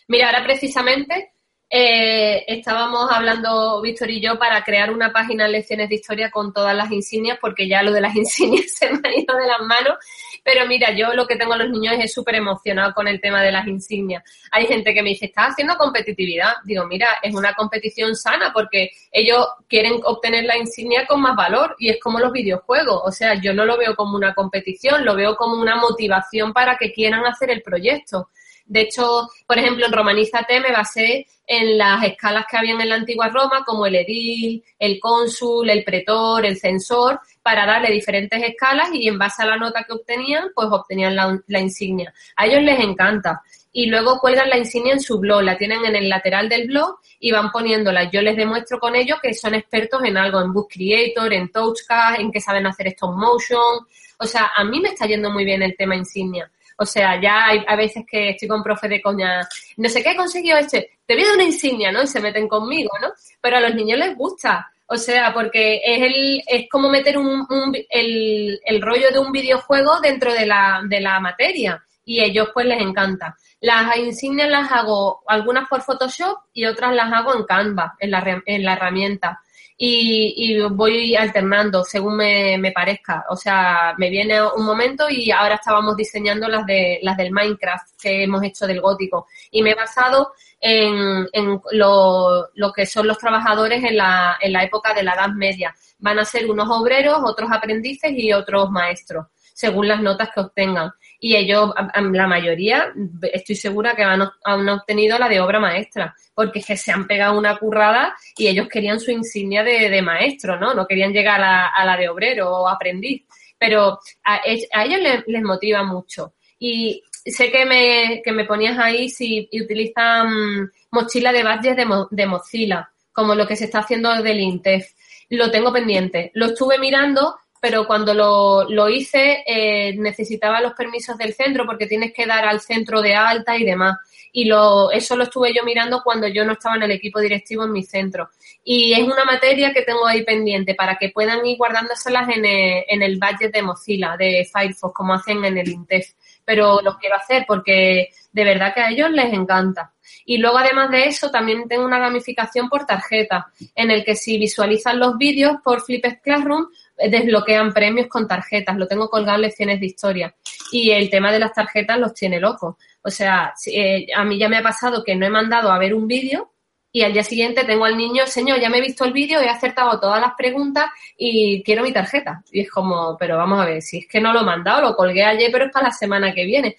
[0.08, 1.34] Mira, ahora precisamente
[1.74, 6.52] eh, estábamos hablando, Víctor y yo, para crear una página de lecciones de historia con
[6.52, 9.60] todas las insignias, porque ya lo de las insignias se me ha ido de las
[9.60, 9.96] manos.
[10.44, 13.42] Pero mira, yo lo que tengo a los niños es súper emocionado con el tema
[13.42, 14.22] de las insignias.
[14.50, 16.56] Hay gente que me dice, ¿estás haciendo competitividad?
[16.64, 21.74] Digo, mira, es una competición sana porque ellos quieren obtener la insignia con más valor
[21.78, 23.00] y es como los videojuegos.
[23.02, 26.76] O sea, yo no lo veo como una competición, lo veo como una motivación para
[26.76, 28.28] que quieran hacer el proyecto.
[28.66, 32.94] De hecho, por ejemplo, en Romanízate me basé en las escalas que habían en la
[32.94, 38.90] antigua Roma, como el edil, el cónsul, el pretor, el censor, para darle diferentes escalas
[38.92, 42.14] y en base a la nota que obtenían, pues obtenían la, insignia.
[42.36, 43.42] A ellos les encanta.
[43.74, 46.98] Y luego cuelgan la insignia en su blog, la tienen en el lateral del blog
[47.18, 48.10] y van poniéndola.
[48.10, 52.20] Yo les demuestro con ellos que son expertos en algo, en Book Creator, en Touchcast,
[52.20, 53.86] en que saben hacer estos motion.
[54.18, 56.50] O sea, a mí me está yendo muy bien el tema insignia.
[56.78, 60.10] O sea, ya hay a veces que estoy con profe de coña, no sé qué
[60.10, 62.02] he conseguido este, te voy a dar una insignia, ¿no?
[62.02, 63.08] Y se meten conmigo, ¿no?
[63.40, 64.70] Pero a los niños les gusta.
[64.86, 67.46] O sea, porque es el, es como meter un,
[67.88, 71.82] el, el, rollo de un videojuego dentro de la, de la materia.
[72.04, 73.36] Y ellos pues les encanta.
[73.60, 78.42] Las insignias las hago algunas por Photoshop y otras las hago en Canva, en la,
[78.44, 79.40] en la herramienta
[79.84, 83.24] y, voy alternando según me, parezca.
[83.28, 88.00] O sea, me viene un momento y ahora estábamos diseñando las de las del Minecraft
[88.00, 89.26] que hemos hecho del gótico.
[89.50, 94.52] Y me he basado en, en lo, lo, que son los trabajadores en la, en
[94.52, 95.74] la época de la Edad Media.
[95.98, 100.92] Van a ser unos obreros, otros aprendices y otros maestros, según las notas que obtengan
[101.24, 102.92] y ellos, la mayoría,
[103.32, 107.38] estoy segura que han, obtenido la de obra maestra, porque es que se han pegado
[107.38, 110.74] una currada y ellos querían su insignia de, maestro, ¿no?
[110.74, 113.22] No querían llegar a, la de obrero o aprendiz,
[113.56, 116.34] pero a, ellos les, motiva mucho.
[116.58, 122.26] Y sé que me, que me ponías ahí si utilizan mochila de badges de, de
[122.26, 124.90] Mozilla, como lo que se está haciendo del INTEF.
[125.30, 126.32] Lo tengo pendiente.
[126.34, 131.86] Lo estuve mirando pero cuando lo, lo hice eh, necesitaba los permisos del centro porque
[131.86, 133.98] tienes que dar al centro de alta y demás.
[134.32, 137.62] Y lo, eso lo estuve yo mirando cuando yo no estaba en el equipo directivo
[137.62, 138.30] en mi centro.
[138.64, 142.84] Y es una materia que tengo ahí pendiente para que puedan ir guardándoselas en el,
[142.88, 146.14] en el budget de Mozilla, de Firefox, como hacen en el INTEF.
[146.44, 149.92] Pero lo quiero hacer porque de verdad que a ellos les encanta.
[150.24, 154.38] Y luego, además de eso, también tengo una gamificación por tarjeta, en el que si
[154.38, 156.66] visualizan los vídeos por Flipped Classroom,
[157.10, 160.34] desbloquean premios con tarjetas, lo tengo colgado en lecciones de historia.
[160.70, 162.76] Y el tema de las tarjetas los tiene locos.
[163.02, 165.94] O sea, eh, a mí ya me ha pasado que no he mandado a ver
[165.94, 166.51] un vídeo
[166.94, 169.48] y al día siguiente tengo al niño, señor, ya me he visto el vídeo, he
[169.48, 172.44] acertado todas las preguntas y quiero mi tarjeta.
[172.52, 174.94] Y es como, pero vamos a ver, si es que no lo he mandado, lo
[174.94, 176.76] colgué ayer, pero es para la semana que viene.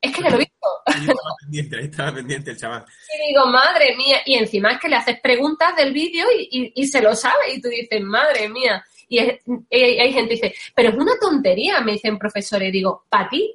[0.00, 0.52] Es que ya lo he visto.
[0.86, 2.84] estaba pendiente, ahí estaba pendiente el chaval.
[3.14, 6.86] Y digo, madre mía, y encima es que le haces preguntas del vídeo y, y,
[6.86, 8.82] se lo sabe, y tú dices, madre mía.
[9.06, 13.28] Y, hay gente que dice, pero es una tontería, me dicen profesores, y digo, para
[13.28, 13.54] ti,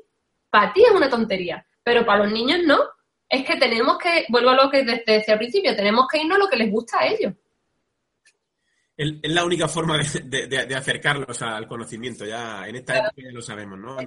[0.51, 2.77] para ti es una tontería, pero para los niños no.
[3.29, 6.39] Es que tenemos que, vuelvo a lo que decía al principio, tenemos que irnos a
[6.39, 7.33] lo que les gusta a ellos.
[8.95, 13.77] Es la única forma de, acercarlos al conocimiento, ya en esta época ya lo sabemos,
[13.77, 13.97] ¿no?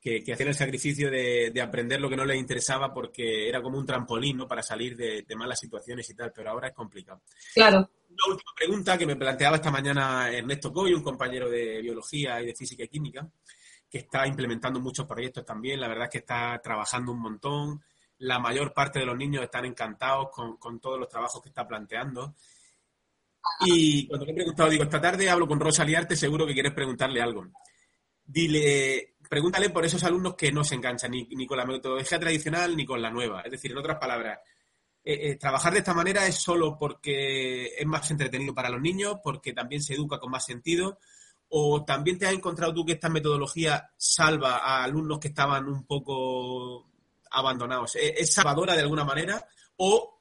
[0.00, 3.78] que, que, hacían el sacrificio de, aprender lo que no les interesaba porque era como
[3.78, 4.48] un trampolín ¿no?
[4.48, 7.22] para salir de, malas situaciones y tal, pero ahora es complicado.
[7.54, 7.90] Claro.
[8.10, 12.46] Una última pregunta que me planteaba esta mañana Ernesto Coy, un compañero de biología y
[12.46, 13.26] de física y química,
[13.90, 17.82] que está implementando muchos proyectos también, la verdad es que está trabajando un montón,
[18.18, 21.66] la mayor parte de los niños están encantados con, con todos los trabajos que está
[21.66, 22.34] planteando.
[23.60, 26.72] Y cuando le he preguntado, digo, esta tarde hablo con Rosa Liarte, seguro que quieres
[26.72, 27.46] preguntarle algo.
[28.24, 32.84] Dile, pregúntale por esos alumnos que no se enganchan ni, con la metodología tradicional ni
[32.84, 33.40] con la nueva.
[33.42, 34.38] Es decir, en otras palabras,
[35.02, 39.16] eh, eh, trabajar de esta manera es solo porque es más entretenido para los niños,
[39.22, 40.98] porque también se educa con más sentido,
[41.50, 45.84] o también te has encontrado tú que esta metodología salva a alumnos que estaban un
[45.84, 46.86] poco
[47.30, 47.96] abandonados.
[47.96, 49.44] ¿Es, salvadora de alguna manera
[49.76, 50.20] o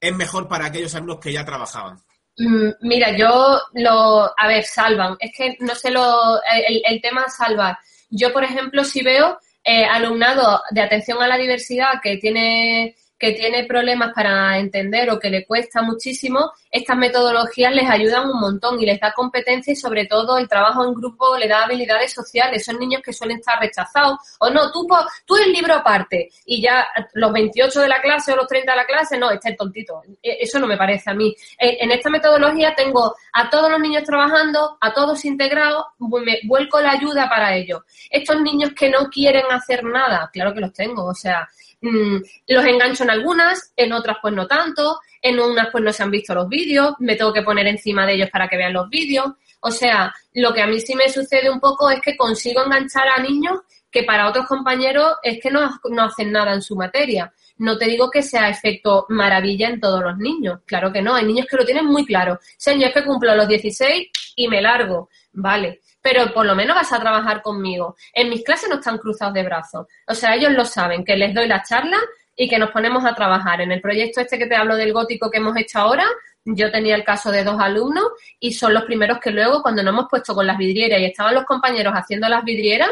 [0.00, 2.02] es mejor para aquellos alumnos que ya trabajaban?
[2.36, 5.16] Mm, mira, yo lo, a ver, salvan.
[5.20, 7.78] Es que no sé lo, el, tema salvar.
[8.10, 13.32] Yo, por ejemplo, si veo eh, alumnado de atención a la diversidad que tiene que
[13.32, 18.80] tiene problemas para entender o que le cuesta muchísimo, estas metodologías les ayudan un montón
[18.80, 22.64] y les da competencia y sobre todo el trabajo en grupo le da habilidades sociales.
[22.64, 24.86] Son niños que suelen estar rechazados o no, tú,
[25.24, 28.76] tú el libro aparte y ya los 28 de la clase o los 30 de
[28.76, 30.02] la clase, no, este es tontito.
[30.22, 31.34] E, eso no me parece a mí.
[31.58, 36.80] E, en esta metodología tengo a todos los niños trabajando, a todos integrados, me vuelco
[36.80, 37.82] la ayuda para ellos.
[38.10, 41.48] Estos niños que no quieren hacer nada, claro que los tengo, o sea,
[41.84, 46.02] Mm, los engancho en algunas, en otras pues no tanto, en unas pues no se
[46.02, 48.88] han visto los vídeos, me tengo que poner encima de ellos para que vean los
[48.88, 49.26] vídeos.
[49.60, 53.08] O sea, lo que a mí sí me sucede un poco es que consigo enganchar
[53.08, 57.32] a niños que para otros compañeros es que no, no hacen nada en su materia.
[57.56, 61.24] No te digo que sea efecto maravilla en todos los niños, claro que no, hay
[61.24, 62.40] niños que lo tienen muy claro.
[62.56, 66.92] Señor, es que cumplo los 16 y me largo, vale pero por lo menos vas
[66.92, 67.96] a trabajar conmigo.
[68.12, 69.86] En mis clases no están cruzados de brazos.
[70.06, 71.96] O sea, ellos lo saben, que les doy la charla
[72.36, 73.60] y que nos ponemos a trabajar.
[73.60, 76.04] En el proyecto este que te hablo del gótico que hemos hecho ahora,
[76.44, 78.04] yo tenía el caso de dos alumnos
[78.38, 81.34] y son los primeros que luego, cuando nos hemos puesto con las vidrieras y estaban
[81.34, 82.90] los compañeros haciendo las vidrieras,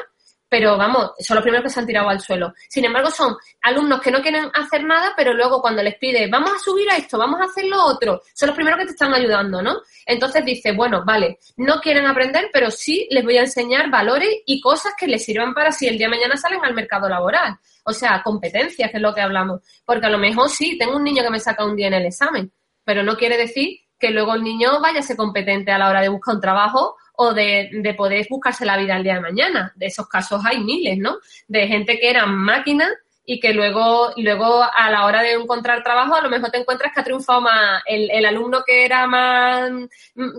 [0.52, 2.52] pero vamos, son los primeros que se han tirado al suelo.
[2.68, 6.52] Sin embargo, son alumnos que no quieren hacer nada, pero luego cuando les pide, vamos
[6.52, 9.14] a subir a esto, vamos a hacer lo otro, son los primeros que te están
[9.14, 9.80] ayudando, ¿no?
[10.04, 14.60] Entonces dice, bueno, vale, no quieren aprender, pero sí les voy a enseñar valores y
[14.60, 17.58] cosas que les sirvan para si el día de mañana salen al mercado laboral.
[17.84, 19.60] O sea, competencias, que es lo que hablamos.
[19.84, 22.06] Porque a lo mejor sí, tengo un niño que me saca un día en el
[22.06, 22.52] examen,
[22.84, 26.00] pero no quiere decir que luego el niño vaya a ser competente a la hora
[26.00, 29.72] de buscar un trabajo o de, de poder buscarse la vida el día de mañana.
[29.76, 31.18] De esos casos hay miles, ¿no?
[31.46, 32.90] De gente que eran máquinas
[33.24, 36.92] y que luego, luego a la hora de encontrar trabajo a lo mejor te encuentras
[36.92, 39.70] que ha triunfado más el, el alumno que era más,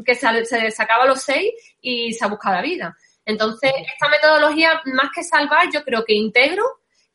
[0.06, 2.98] que se, se, sacaba los seis y se ha buscado la vida.
[3.26, 6.64] Entonces, esta metodología, más que salvar, yo creo que integro,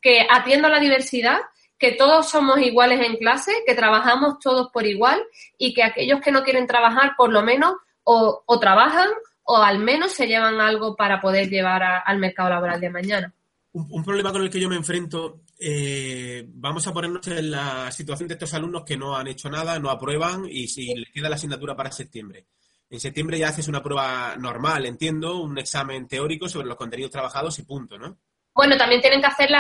[0.01, 1.39] que atiendo a la diversidad,
[1.79, 5.23] que todos somos iguales en clase, que trabajamos todos por igual
[5.57, 7.75] y que aquellos que no quieren trabajar, por lo menos,
[8.05, 9.09] o, o trabajan
[9.51, 13.35] o al menos se llevan algo para poder llevar al mercado laboral de mañana.
[13.73, 18.29] Un, problema con el que yo me enfrento, eh, vamos a ponernos en la situación
[18.29, 21.37] de estos alumnos que no han hecho nada, no aprueban y si les queda la
[21.37, 22.47] asignatura para septiembre.
[22.91, 27.59] En septiembre ya haces una prueba normal, entiendo, un examen teórico sobre los contenidos trabajados
[27.59, 28.19] y punto, ¿no?
[28.59, 29.51] Bueno, también tienen que hacer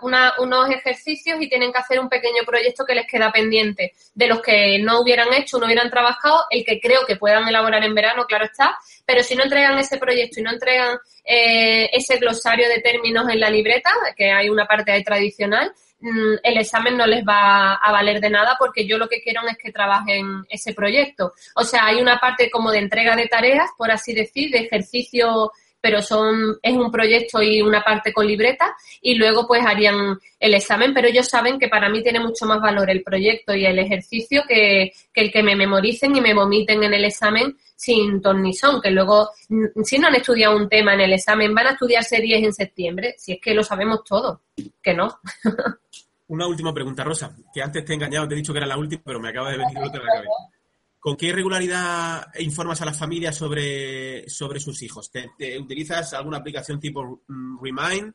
[0.00, 3.92] unos ejercicios y tienen que hacer un pequeño proyecto que les queda pendiente.
[4.16, 7.84] De los que no hubieran hecho, no hubieran trabajado, el que creo que puedan elaborar
[7.84, 8.76] en verano, claro está,
[9.06, 13.38] pero si no entregan ese proyecto y no entregan eh, ese glosario de términos en
[13.38, 17.92] la libreta, que hay una parte ahí tradicional, mm, el examen no les va a
[17.92, 21.32] valer de nada porque yo lo que quiero es que trabajen ese proyecto.
[21.54, 25.52] O sea, hay una parte como de entrega de tareas, por así decir, de ejercicio
[25.82, 30.54] pero son, es un proyecto y una parte con libreta y luego pues harían el
[30.54, 33.78] examen, pero ellos saben que para mí tiene mucho más valor el proyecto y el
[33.78, 38.80] ejercicio que, el que me memoricen y me vomiten en el examen sin ton son,
[38.80, 42.20] que luego, mm, si no han estudiado un tema en el examen, van a estudiarse
[42.20, 44.42] 10 en septiembre, si es que lo sabemos todo,
[44.80, 45.18] que no.
[46.28, 48.78] Una última pregunta, Rosa, que antes te he engañado, te he dicho que era la
[48.78, 50.61] última, pero me acaba de venir otra la cabeza.
[51.02, 55.10] ¿Con qué regularidad informas a las familias sobre, sobre sus hijos?
[55.10, 57.24] ¿Te, utilizas alguna aplicación tipo
[57.60, 58.14] Remind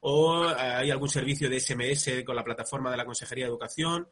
[0.00, 4.06] o hay algún servicio de SMS con la plataforma de la Consejería de Educación.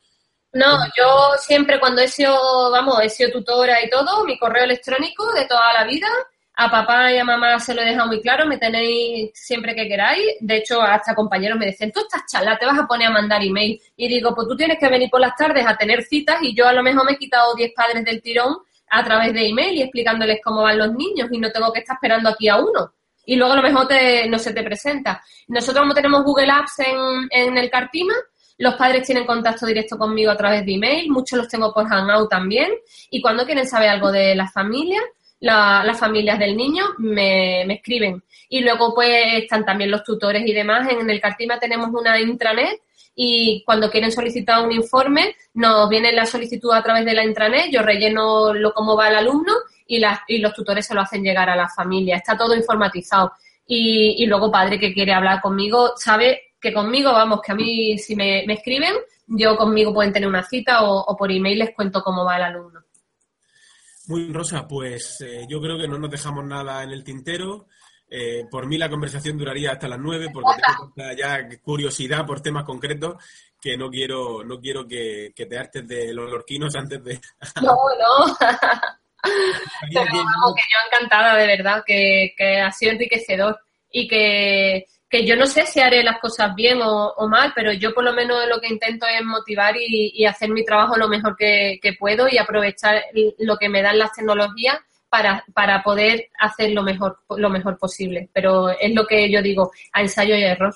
[0.55, 5.31] No, yo siempre cuando he sido, vamos, he sido tutora y todo, mi correo electrónico
[5.35, 6.09] de toda la vida,
[6.57, 9.89] a papá y a mamá se lo he dejado muy claro, me tenéis siempre que
[9.89, 10.25] queráis.
[10.41, 13.43] De hecho, hasta compañeros me dicen, tú estás charla, te vas a poner a mandar
[13.43, 13.81] email.
[13.97, 16.69] Y digo, pues tú tienes que venir por las tardes a tener citas y yo
[16.69, 18.57] a lo mejor me he quitado 10 padres del tirón
[18.91, 21.97] a través de email y explicándoles cómo van los niños y no tengo que estar
[21.97, 22.95] esperando aquí a uno.
[23.27, 25.25] Y luego a lo mejor te, no se te presenta.
[25.49, 28.15] Nosotros como tenemos Google Apps en, en el Cartima,
[28.59, 32.31] los padres tienen contacto directo conmigo a través de email, muchos los tengo por Hangout
[32.31, 32.71] también.
[33.11, 34.53] Y cuando quieren saber algo de las
[35.45, 38.23] familias, las familias del niño me, escriben.
[38.49, 40.89] Y luego pues están también los tutores y demás.
[40.91, 42.81] En el Cartima tenemos una intranet
[43.15, 47.71] y cuando quieren solicitar un informe nos viene la solicitud a través de la intranet,
[47.71, 49.53] yo relleno lo cómo va el alumno
[49.87, 52.17] y, las, y los tutores se lo hacen llegar a la familia.
[52.17, 53.33] Está todo informatizado.
[53.67, 57.99] Y, y luego padre que quiere hablar conmigo sabe que conmigo, vamos, que a mí
[57.99, 58.95] si me, me escriben,
[59.27, 62.43] yo conmigo pueden tener una cita o, o por email les cuento cómo va el
[62.43, 62.85] alumno.
[64.07, 67.67] Muy Rosa, pues eh, yo creo que no nos dejamos nada en el tintero.
[68.09, 70.61] Eh, por mí la conversación duraría hasta las nueve porque
[70.95, 73.17] tengo ya curiosidad por temas concretos
[73.61, 77.19] que no quiero no quiero que, que te hartes de los lorquinos antes de...
[77.63, 78.37] No, no.
[79.25, 83.59] Pero vamos, que yo encantada, de verdad, que, que ha sido enriquecedor
[83.91, 84.85] y que
[85.15, 88.13] que yo no sé si haré las cosas bien o, mal, pero yo por lo
[88.13, 92.37] menos lo que intento es motivar y, hacer mi trabajo lo mejor que, puedo y
[92.37, 93.01] aprovechar
[93.39, 94.77] lo que me dan las tecnologías
[95.09, 98.29] para, para poder hacer lo mejor, lo mejor posible.
[98.33, 100.75] Pero es lo que yo digo, a ensayo y error.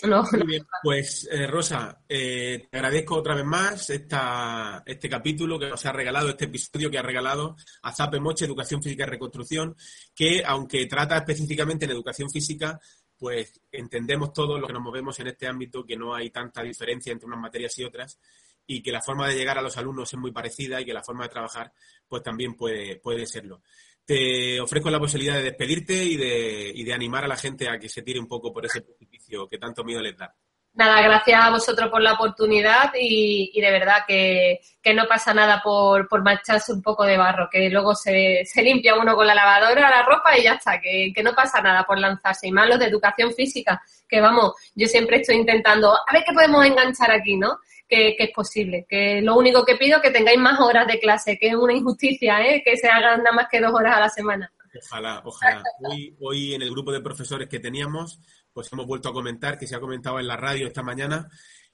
[0.00, 5.68] Muy bien, pues eh, Rosa, eh, te agradezco otra vez más esta, este capítulo que
[5.68, 9.74] nos ha regalado, este episodio que ha regalado a Zape Moche, Educación Física y Reconstrucción,
[10.14, 12.78] que aunque trata específicamente en educación física,
[13.18, 17.12] pues entendemos todos los que nos movemos en este ámbito que no hay tanta diferencia
[17.12, 18.18] entre unas materias y otras
[18.66, 21.02] y que la forma de llegar a los alumnos es muy parecida y que la
[21.02, 21.72] forma de trabajar
[22.06, 23.62] pues también puede, puede serlo.
[24.04, 27.78] Te ofrezco la posibilidad de despedirte y de, y de animar a la gente a
[27.78, 30.34] que se tire un poco por ese precipicio que tanto miedo les da.
[30.78, 34.60] Nada, gracias a vosotros por la oportunidad y, de verdad que,
[34.94, 38.94] no pasa nada por, por marcharse un poco de barro, que luego se, se, limpia
[38.94, 41.98] uno con la lavadora la ropa y ya está, que, que no pasa nada por
[41.98, 42.46] lanzarse.
[42.46, 46.32] Y más los de educación física, que vamos, yo siempre estoy intentando, a ver qué
[46.32, 47.58] podemos enganchar aquí, ¿no?
[47.88, 48.86] Que, que, es posible.
[48.88, 51.72] Que lo único que pido es que tengáis más horas de clase, que es una
[51.72, 52.62] injusticia, ¿eh?
[52.64, 54.52] que se hagan nada más que dos horas a la semana.
[54.80, 55.64] Ojalá, ojalá.
[55.80, 58.20] Hoy, hoy en el grupo de profesores que teníamos,
[58.58, 61.28] pues hemos vuelto a comentar, que se ha comentado en la radio esta mañana,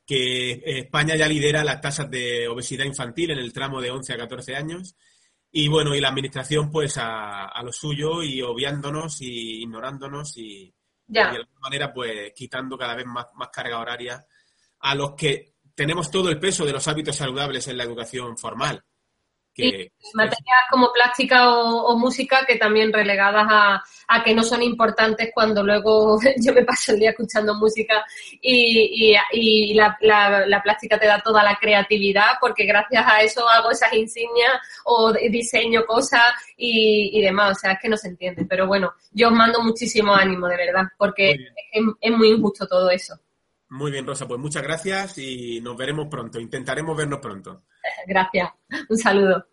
[0.04, 4.18] que España ya lidera las tasas de obesidad infantil en el tramo de 11 a
[4.18, 4.94] 14 años.
[5.50, 10.74] Y bueno, y la administración pues a, a lo suyo y obviándonos y ignorándonos y,
[11.06, 11.28] ya.
[11.28, 14.22] y, de alguna manera pues quitando cada vez más, más carga horaria
[14.80, 18.84] a los que tenemos todo el peso de los hábitos saludables en la educación formal.
[19.54, 24.62] Que, materias como plástica o, o, música que también relegadas a, a, que no son
[24.62, 28.04] importantes cuando luego yo me paso el día escuchando música
[28.40, 33.22] y, y, y la, la, la, plástica te da toda la creatividad porque gracias a
[33.22, 34.52] eso hago esas insignias
[34.84, 36.22] o diseño cosas
[36.56, 37.56] y, y demás.
[37.56, 38.44] O sea, es que no se entiende.
[38.48, 42.90] Pero bueno, yo os mando muchísimo ánimo, de verdad, porque es, es muy injusto todo
[42.90, 43.14] eso.
[43.74, 46.38] Muy bien, Rosa, pues muchas gracias y nos veremos pronto.
[46.38, 47.64] Intentaremos vernos pronto.
[48.06, 48.50] Gracias.
[48.88, 49.44] Un saludo.